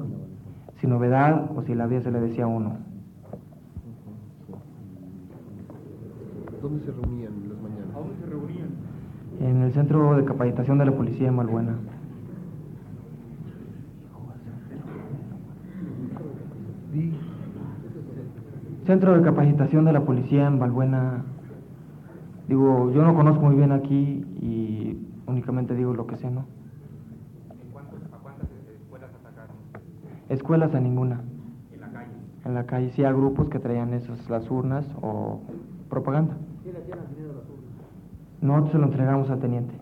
sin 0.80 0.90
novedad 0.90 1.50
o 1.56 1.62
si 1.62 1.74
la 1.74 1.84
había 1.84 2.02
se 2.02 2.10
le 2.10 2.20
decía 2.20 2.46
1. 2.46 2.76
¿Dónde 6.60 6.84
se 6.84 6.92
reunían 6.92 7.32
en 7.32 7.48
las 7.48 7.62
mañanas? 7.62 7.94
¿A 7.94 7.98
dónde 7.98 8.16
se 8.16 8.26
reunían? 8.26 8.68
En 9.40 9.62
el 9.62 9.72
centro 9.72 10.16
de 10.16 10.24
capacitación 10.24 10.78
de 10.78 10.84
la 10.84 10.92
policía 10.92 11.28
en 11.28 11.36
Malbuena. 11.36 11.76
Centro 18.84 19.16
de 19.16 19.22
capacitación 19.22 19.84
de 19.86 19.92
la 19.92 20.00
policía 20.02 20.46
en 20.46 20.58
Balbuena. 20.58 21.24
Digo, 22.52 22.90
yo 22.90 23.02
no 23.02 23.14
conozco 23.14 23.46
muy 23.46 23.54
bien 23.54 23.72
aquí 23.72 24.26
y 24.38 24.98
únicamente 25.26 25.74
digo 25.74 25.94
lo 25.94 26.06
que 26.06 26.18
sé, 26.18 26.30
¿no? 26.30 26.44
¿En 27.50 27.70
cuántos, 27.72 27.98
¿A 28.12 28.18
cuántas 28.18 28.46
escuelas 28.78 29.08
atacaron? 29.14 29.56
Escuelas 30.28 30.74
a 30.74 30.80
ninguna. 30.80 31.22
En 31.72 31.80
la 31.80 31.88
calle. 31.88 32.10
En 32.44 32.54
la 32.54 32.66
calle 32.66 32.90
sí 32.90 33.04
hay 33.04 33.12
grupos 33.14 33.48
que 33.48 33.58
traían 33.58 33.94
esas, 33.94 34.28
las 34.28 34.50
urnas 34.50 34.86
o 35.00 35.40
propaganda. 35.88 36.36
¿Quién 36.62 36.74
las 36.74 36.86
urnas? 36.86 37.06
Nosotros 38.42 38.72
se 38.72 38.78
lo 38.78 38.84
entregamos 38.84 39.30
al 39.30 39.40
teniente. 39.40 39.74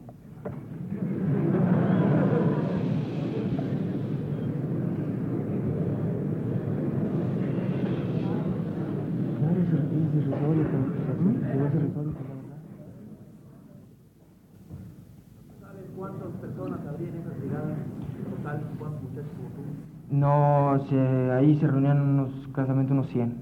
¿Sabes 15.60 15.84
cuántas 15.96 16.28
personas 16.40 16.80
habría 16.86 17.08
en 17.08 17.16
esas 17.16 17.38
brigadas? 17.38 17.78
En 18.16 18.36
total, 18.36 18.62
¿cuántos 18.78 19.02
muchachos 19.02 19.30
como 19.36 19.48
tú? 19.50 20.09
No, 20.20 20.78
se- 20.88 21.30
ahí 21.32 21.58
se 21.58 21.66
reunían 21.66 22.00
unos, 22.00 22.30
escasamente 22.46 22.92
unos 22.92 23.06
100. 23.08 23.34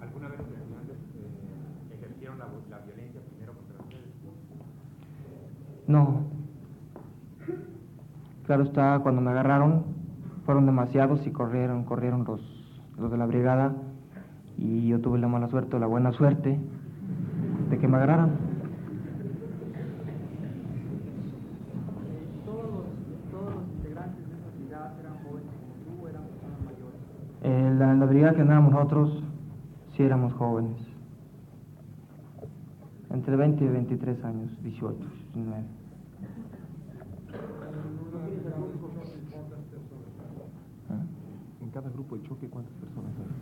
¿Alguna 0.00 0.28
vez 0.28 0.38
los 0.40 0.48
estudiantes 0.48 0.96
eh, 1.16 1.94
ejercieron 1.98 2.38
la, 2.38 2.46
la 2.70 2.78
violencia 2.84 3.20
primero 3.30 3.52
contra 3.54 3.76
ustedes? 3.82 4.04
No. 5.86 6.20
Claro 8.46 8.64
está, 8.64 8.98
cuando 9.02 9.20
me 9.22 9.30
agarraron, 9.30 9.84
fueron 10.44 10.66
demasiados 10.66 11.26
y 11.26 11.30
corrieron, 11.30 11.84
corrieron 11.84 12.24
los, 12.24 12.40
los 12.98 13.10
de 13.10 13.16
la 13.16 13.26
brigada 13.26 13.72
y 14.58 14.88
yo 14.88 15.00
tuve 15.00 15.18
la 15.18 15.28
mala 15.28 15.48
suerte 15.48 15.76
o 15.76 15.78
la 15.78 15.86
buena 15.86 16.12
suerte 16.12 16.58
de 17.70 17.78
que 17.78 17.88
me 17.88 17.96
agarraran. 17.96 18.30
¿Todos 22.44 22.64
los, 22.64 23.30
todos 23.30 23.54
los 23.54 23.62
integrantes 23.76 24.18
de 24.28 24.34
esas 24.36 24.54
brigadas 24.58 24.92
eran 24.98 25.14
jóvenes 25.22 25.50
como 25.60 25.74
tú 25.86 26.04
o 26.04 26.08
eran 26.08 26.22
personas 26.24 26.60
mayores? 26.66 27.00
En 27.42 27.69
la, 27.80 27.94
la 27.94 28.04
brigada 28.04 28.34
que 28.34 28.42
andábamos 28.42 28.72
nosotros, 28.72 29.22
sí 29.96 30.02
éramos 30.02 30.34
jóvenes. 30.34 30.76
Entre 33.10 33.34
20 33.34 33.64
y 33.64 33.68
23 33.68 34.24
años, 34.24 34.62
18, 34.62 34.98
19. 35.34 35.62
En 41.62 41.70
cada 41.70 41.88
grupo 41.90 42.16
de 42.16 42.22
choque, 42.24 42.48
¿cuántas 42.48 42.74
personas 42.74 43.12
eran? 43.16 43.34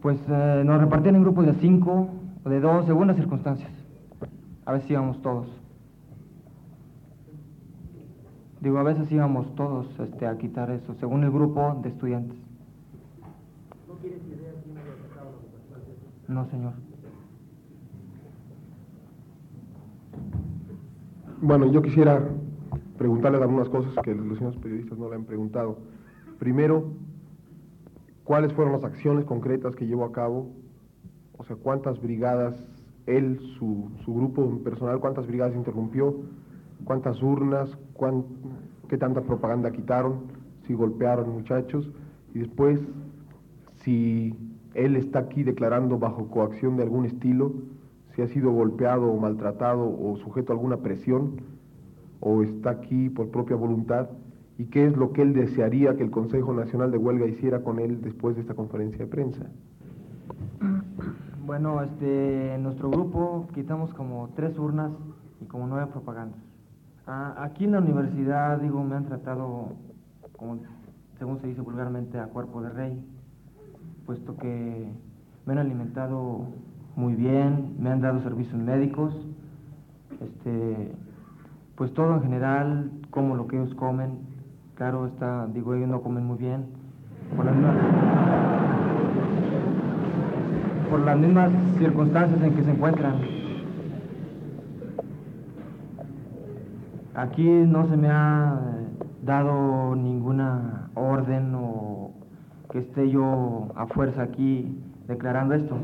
Pues 0.00 0.18
eh, 0.28 0.62
nos 0.64 0.80
repartían 0.80 1.16
en 1.16 1.22
grupos 1.22 1.44
de 1.44 1.54
cinco 1.54 2.08
o 2.42 2.48
de 2.48 2.60
dos, 2.60 2.86
según 2.86 3.08
las 3.08 3.16
circunstancias. 3.16 3.70
A 4.64 4.72
veces 4.72 4.90
íbamos 4.90 5.20
todos. 5.20 5.46
Digo, 8.62 8.78
a 8.78 8.82
veces 8.82 9.12
íbamos 9.12 9.54
todos 9.56 9.86
este, 10.00 10.26
a 10.26 10.38
quitar 10.38 10.70
eso, 10.70 10.94
según 10.94 11.22
el 11.22 11.30
grupo 11.30 11.78
de 11.82 11.90
estudiantes. 11.90 12.43
¿No 14.04 14.10
tienes 14.10 14.26
idea 14.38 14.52
quién 14.62 14.76
había 14.76 14.92
la? 16.28 16.34
No, 16.34 16.50
señor. 16.50 16.72
Bueno, 21.40 21.70
yo 21.72 21.80
quisiera 21.82 22.22
preguntarles 22.98 23.40
algunas 23.40 23.68
cosas 23.70 23.94
que 24.04 24.14
los 24.14 24.36
señores 24.38 24.58
periodistas 24.60 24.98
no 24.98 25.08
le 25.08 25.16
han 25.16 25.24
preguntado. 25.24 25.78
Primero, 26.38 26.84
¿cuáles 28.24 28.52
fueron 28.52 28.74
las 28.74 28.84
acciones 28.84 29.24
concretas 29.24 29.74
que 29.74 29.86
llevó 29.86 30.04
a 30.04 30.12
cabo? 30.12 30.50
O 31.38 31.44
sea, 31.44 31.56
¿cuántas 31.56 32.00
brigadas 32.00 32.54
él, 33.06 33.38
su, 33.58 33.90
su 34.04 34.14
grupo 34.14 34.58
personal, 34.62 35.00
cuántas 35.00 35.26
brigadas 35.26 35.54
interrumpió? 35.54 36.14
¿Cuántas 36.84 37.22
urnas? 37.22 37.70
cuán- 37.94 38.24
¿Qué 38.88 38.98
tanta 38.98 39.22
propaganda 39.22 39.70
quitaron? 39.72 40.24
Si 40.66 40.74
golpearon 40.74 41.30
muchachos. 41.30 41.90
Y 42.34 42.40
después, 42.40 42.80
si 43.84 44.34
él 44.74 44.96
está 44.96 45.20
aquí 45.20 45.42
declarando 45.42 45.98
bajo 45.98 46.28
coacción 46.28 46.76
de 46.76 46.82
algún 46.82 47.04
estilo, 47.04 47.52
si 48.14 48.22
ha 48.22 48.28
sido 48.28 48.50
golpeado 48.52 49.10
o 49.10 49.20
maltratado 49.20 49.84
o 49.84 50.16
sujeto 50.16 50.52
a 50.52 50.56
alguna 50.56 50.78
presión, 50.78 51.42
o 52.20 52.42
está 52.42 52.70
aquí 52.70 53.10
por 53.10 53.28
propia 53.30 53.56
voluntad, 53.56 54.08
y 54.56 54.66
qué 54.66 54.86
es 54.86 54.96
lo 54.96 55.12
que 55.12 55.22
él 55.22 55.34
desearía 55.34 55.96
que 55.96 56.04
el 56.04 56.10
Consejo 56.10 56.54
Nacional 56.54 56.90
de 56.90 56.98
Huelga 56.98 57.26
hiciera 57.26 57.62
con 57.62 57.80
él 57.80 58.00
después 58.00 58.36
de 58.36 58.42
esta 58.42 58.54
conferencia 58.54 58.98
de 58.98 59.06
prensa. 59.06 59.46
Bueno, 61.44 61.82
este, 61.82 62.54
en 62.54 62.62
nuestro 62.62 62.88
grupo 62.88 63.48
quitamos 63.52 63.92
como 63.92 64.30
tres 64.34 64.58
urnas 64.58 64.92
y 65.40 65.44
como 65.46 65.66
nueve 65.66 65.88
propagandas. 65.92 66.38
Aquí 67.06 67.64
en 67.64 67.72
la 67.72 67.80
universidad, 67.80 68.60
digo, 68.60 68.82
me 68.82 68.94
han 68.94 69.04
tratado, 69.04 69.72
como 70.38 70.58
según 71.18 71.38
se 71.40 71.48
dice 71.48 71.60
vulgarmente, 71.60 72.18
a 72.18 72.26
cuerpo 72.28 72.62
de 72.62 72.70
rey, 72.70 73.04
puesto 74.06 74.36
que 74.36 74.86
me 75.46 75.52
han 75.52 75.58
alimentado 75.58 76.46
muy 76.96 77.14
bien, 77.14 77.76
me 77.78 77.90
han 77.90 78.00
dado 78.00 78.20
servicios 78.20 78.60
médicos, 78.60 79.14
este, 80.20 80.92
pues 81.74 81.92
todo 81.92 82.14
en 82.14 82.22
general, 82.22 82.90
como 83.10 83.34
lo 83.34 83.46
que 83.46 83.56
ellos 83.56 83.74
comen, 83.74 84.18
claro 84.74 85.06
está, 85.06 85.46
digo, 85.48 85.74
ellos 85.74 85.88
no 85.88 86.02
comen 86.02 86.24
muy 86.24 86.38
bien, 86.38 86.66
por 87.36 87.44
las 87.44 87.54
mismas, 87.54 87.76
por 90.90 91.00
las 91.00 91.18
mismas 91.18 91.50
circunstancias 91.78 92.42
en 92.42 92.54
que 92.54 92.62
se 92.62 92.70
encuentran. 92.70 93.14
Aquí 97.14 97.48
no 97.48 97.86
se 97.88 97.96
me 97.96 98.08
ha 98.08 98.60
dado 99.24 99.94
ninguna 99.96 100.90
orden 100.94 101.54
o 101.54 102.10
que 102.74 102.80
esté 102.80 103.08
yo 103.08 103.68
a 103.76 103.86
fuerza 103.86 104.22
aquí 104.24 104.76
declarando 105.06 105.54
esto. 105.54 105.76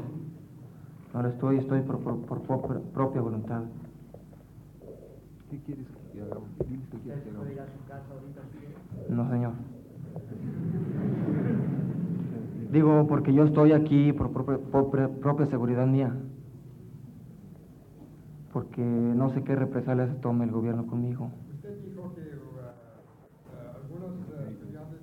No 1.15 1.23
lo 1.23 1.29
estoy, 1.29 1.59
estoy 1.59 1.83
por, 1.83 2.01
por- 2.01 2.19
por 2.27 2.43
por 2.43 2.81
propia 2.83 3.21
voluntad. 3.21 3.63
¿Qué 5.49 5.59
quieres 5.59 5.87
que 6.13 6.21
hagamos? 6.21 6.49
Quieres 6.59 6.89
que 6.91 7.31
hagamos. 7.31 7.49
ir 7.53 7.61
a 7.61 7.67
su 7.67 7.79
casa 7.87 8.07
ahorita? 8.13 8.41
No, 9.09 9.31
señor. 9.31 9.53
Digo, 12.73 13.07
porque 13.07 13.33
yo 13.35 13.45
estoy 13.45 13.71
aquí 13.71 14.13
por 14.13 14.33
propia, 14.33 14.59
propia- 14.59 15.09
propia 15.09 15.47
seguridad 15.47 15.87
mía. 15.87 16.13
Porque 18.53 18.83
no 18.83 19.31
sé 19.31 19.45
qué 19.45 19.55
represalias 19.55 20.21
tome 20.21 20.45
el 20.45 20.51
gobierno 20.51 20.89
conmigo. 20.89 21.31
Usted 21.55 21.85
dijo 21.85 22.13
que 22.17 22.21
uh, 22.23 22.27
uh, 23.47 23.77
algunos 23.77 24.11
uh, 24.11 24.51
estudiantes 24.51 24.99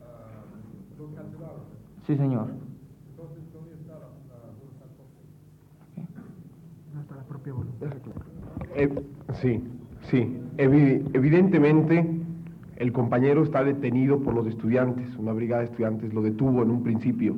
uh, 0.00 0.87
lo 0.98 1.14
cancelaron. 1.14 1.60
Sí, 2.06 2.16
señor. 2.16 2.48
Entonces, 3.10 3.52
¿dónde 3.52 3.74
está 3.74 3.94
la, 7.16 7.22
propia 7.28 7.52
voluntad. 7.52 7.88
Eh, 8.74 8.88
sí, 9.34 9.62
sí. 10.10 10.36
Evi- 10.56 11.08
evidentemente, 11.12 12.06
el 12.76 12.92
compañero 12.92 13.42
está 13.42 13.62
detenido 13.64 14.20
por 14.20 14.34
los 14.34 14.46
estudiantes. 14.46 15.14
Una 15.16 15.32
brigada 15.32 15.62
de 15.62 15.68
estudiantes 15.68 16.12
lo 16.14 16.22
detuvo 16.22 16.62
en 16.62 16.70
un 16.70 16.82
principio. 16.82 17.36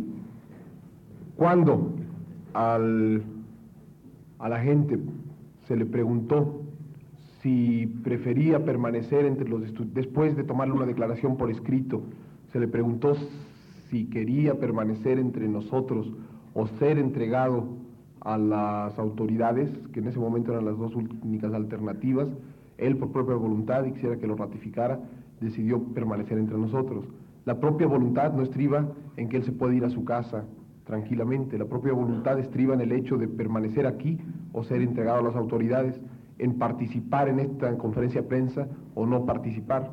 Cuando 1.36 1.92
al, 2.54 3.22
a 4.38 4.48
la 4.48 4.60
gente 4.60 4.98
se 5.66 5.76
le 5.76 5.86
preguntó 5.86 6.62
si 7.42 7.86
prefería 8.04 8.64
permanecer 8.64 9.24
entre 9.24 9.48
los 9.48 9.62
después 9.94 10.36
de 10.36 10.44
tomarle 10.44 10.74
una 10.74 10.84
declaración 10.84 11.36
por 11.38 11.50
escrito, 11.50 12.02
se 12.52 12.60
le 12.60 12.68
preguntó 12.68 13.14
si 13.90 14.06
quería 14.06 14.58
permanecer 14.58 15.18
entre 15.18 15.48
nosotros 15.48 16.12
o 16.54 16.66
ser 16.66 16.98
entregado 16.98 17.66
a 18.20 18.38
las 18.38 18.98
autoridades, 18.98 19.70
que 19.92 20.00
en 20.00 20.08
ese 20.08 20.18
momento 20.18 20.52
eran 20.52 20.66
las 20.66 20.78
dos 20.78 20.94
únicas 20.94 21.52
alternativas, 21.54 22.28
él 22.78 22.96
por 22.96 23.12
propia 23.12 23.34
voluntad, 23.34 23.84
y 23.84 23.92
quisiera 23.92 24.16
que 24.16 24.26
lo 24.26 24.36
ratificara, 24.36 25.00
decidió 25.40 25.82
permanecer 25.94 26.38
entre 26.38 26.56
nosotros. 26.56 27.06
La 27.44 27.58
propia 27.58 27.86
voluntad 27.86 28.32
no 28.32 28.42
estriba 28.42 28.86
en 29.16 29.28
que 29.28 29.38
él 29.38 29.44
se 29.44 29.52
puede 29.52 29.76
ir 29.76 29.84
a 29.84 29.90
su 29.90 30.04
casa 30.04 30.44
tranquilamente, 30.84 31.56
la 31.56 31.66
propia 31.66 31.92
voluntad 31.92 32.38
estriba 32.38 32.74
en 32.74 32.80
el 32.80 32.92
hecho 32.92 33.16
de 33.16 33.28
permanecer 33.28 33.86
aquí 33.86 34.18
o 34.52 34.64
ser 34.64 34.82
entregado 34.82 35.20
a 35.20 35.22
las 35.22 35.36
autoridades, 35.36 36.00
en 36.38 36.58
participar 36.58 37.28
en 37.28 37.38
esta 37.38 37.76
conferencia 37.76 38.22
de 38.22 38.28
prensa 38.28 38.66
o 38.94 39.06
no 39.06 39.24
participar. 39.26 39.90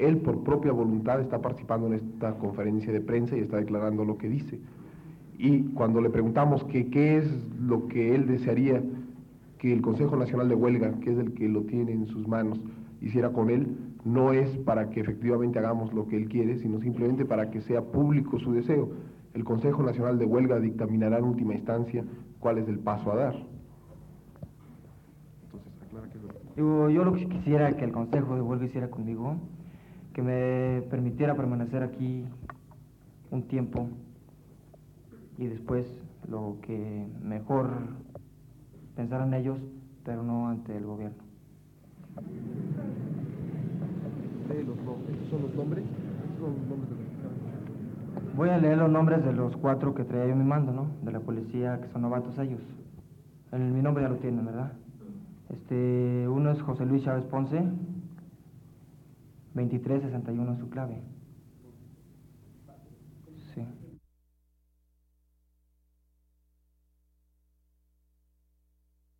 Él 0.00 0.18
por 0.18 0.42
propia 0.42 0.72
voluntad 0.72 1.20
está 1.20 1.40
participando 1.40 1.86
en 1.86 1.94
esta 1.94 2.38
conferencia 2.38 2.92
de 2.92 3.00
prensa 3.00 3.36
y 3.36 3.40
está 3.40 3.58
declarando 3.58 4.04
lo 4.04 4.16
que 4.16 4.28
dice. 4.28 4.58
Y 5.36 5.64
cuando 5.74 6.00
le 6.00 6.10
preguntamos 6.10 6.64
qué 6.64 7.16
es 7.16 7.26
lo 7.60 7.86
que 7.86 8.14
él 8.14 8.26
desearía 8.26 8.82
que 9.58 9.72
el 9.72 9.82
Consejo 9.82 10.16
Nacional 10.16 10.48
de 10.48 10.54
Huelga, 10.54 10.92
que 11.00 11.12
es 11.12 11.18
el 11.18 11.34
que 11.34 11.48
lo 11.48 11.62
tiene 11.62 11.92
en 11.92 12.06
sus 12.06 12.26
manos, 12.26 12.60
hiciera 13.02 13.30
con 13.30 13.50
él, 13.50 13.76
no 14.04 14.32
es 14.32 14.48
para 14.58 14.88
que 14.88 15.00
efectivamente 15.00 15.58
hagamos 15.58 15.92
lo 15.92 16.08
que 16.08 16.16
él 16.16 16.28
quiere, 16.28 16.56
sino 16.58 16.80
simplemente 16.80 17.26
para 17.26 17.50
que 17.50 17.60
sea 17.60 17.82
público 17.82 18.38
su 18.38 18.52
deseo. 18.52 18.90
El 19.34 19.44
Consejo 19.44 19.82
Nacional 19.82 20.18
de 20.18 20.24
Huelga 20.24 20.58
dictaminará 20.58 21.18
en 21.18 21.24
última 21.24 21.54
instancia 21.54 22.04
cuál 22.38 22.58
es 22.58 22.68
el 22.68 22.78
paso 22.78 23.12
a 23.12 23.16
dar. 23.16 23.34
Entonces, 25.44 25.72
aclara 25.86 26.08
que 26.08 26.18
yo 26.94 27.04
lo 27.04 27.12
que 27.12 27.26
quisiera 27.28 27.76
que 27.76 27.84
el 27.84 27.92
Consejo 27.92 28.34
de 28.34 28.40
Huelga 28.40 28.64
hiciera 28.64 28.88
conmigo, 28.88 29.36
que 30.12 30.22
me 30.22 30.82
permitiera 30.90 31.34
permanecer 31.34 31.82
aquí 31.82 32.24
un 33.30 33.42
tiempo 33.44 33.88
y 35.38 35.46
después 35.46 35.86
lo 36.28 36.56
que 36.62 37.06
mejor 37.22 37.68
pensaran 38.96 39.32
ellos, 39.34 39.58
pero 40.04 40.22
no 40.22 40.48
ante 40.48 40.76
el 40.76 40.84
gobierno. 40.84 41.22
Lee 44.48 44.64
los 44.64 44.76
nombres. 44.82 45.14
¿Estos 45.14 45.28
son 45.30 45.42
los 45.42 45.54
nombres? 45.54 45.84
Voy 48.36 48.48
a 48.48 48.58
leer 48.58 48.78
los 48.78 48.90
nombres 48.90 49.24
de 49.24 49.32
los 49.32 49.56
cuatro 49.56 49.94
que 49.94 50.04
traía 50.04 50.26
yo 50.28 50.36
mi 50.36 50.44
mando, 50.44 50.72
¿no? 50.72 50.86
De 51.02 51.12
la 51.12 51.20
policía, 51.20 51.80
que 51.80 51.88
son 51.88 52.02
novatos 52.02 52.38
ellos. 52.38 52.60
El- 53.52 53.72
mi 53.72 53.82
nombre 53.82 54.02
ya 54.02 54.08
lo 54.08 54.16
tienen, 54.16 54.44
¿verdad? 54.44 54.72
Este, 55.50 56.26
uno 56.28 56.50
es 56.52 56.60
José 56.62 56.86
Luis 56.86 57.02
Chávez 57.04 57.24
Ponce, 57.24 57.62
2361 59.54 60.52
es 60.52 60.58
su 60.58 60.70
clave. 60.70 61.02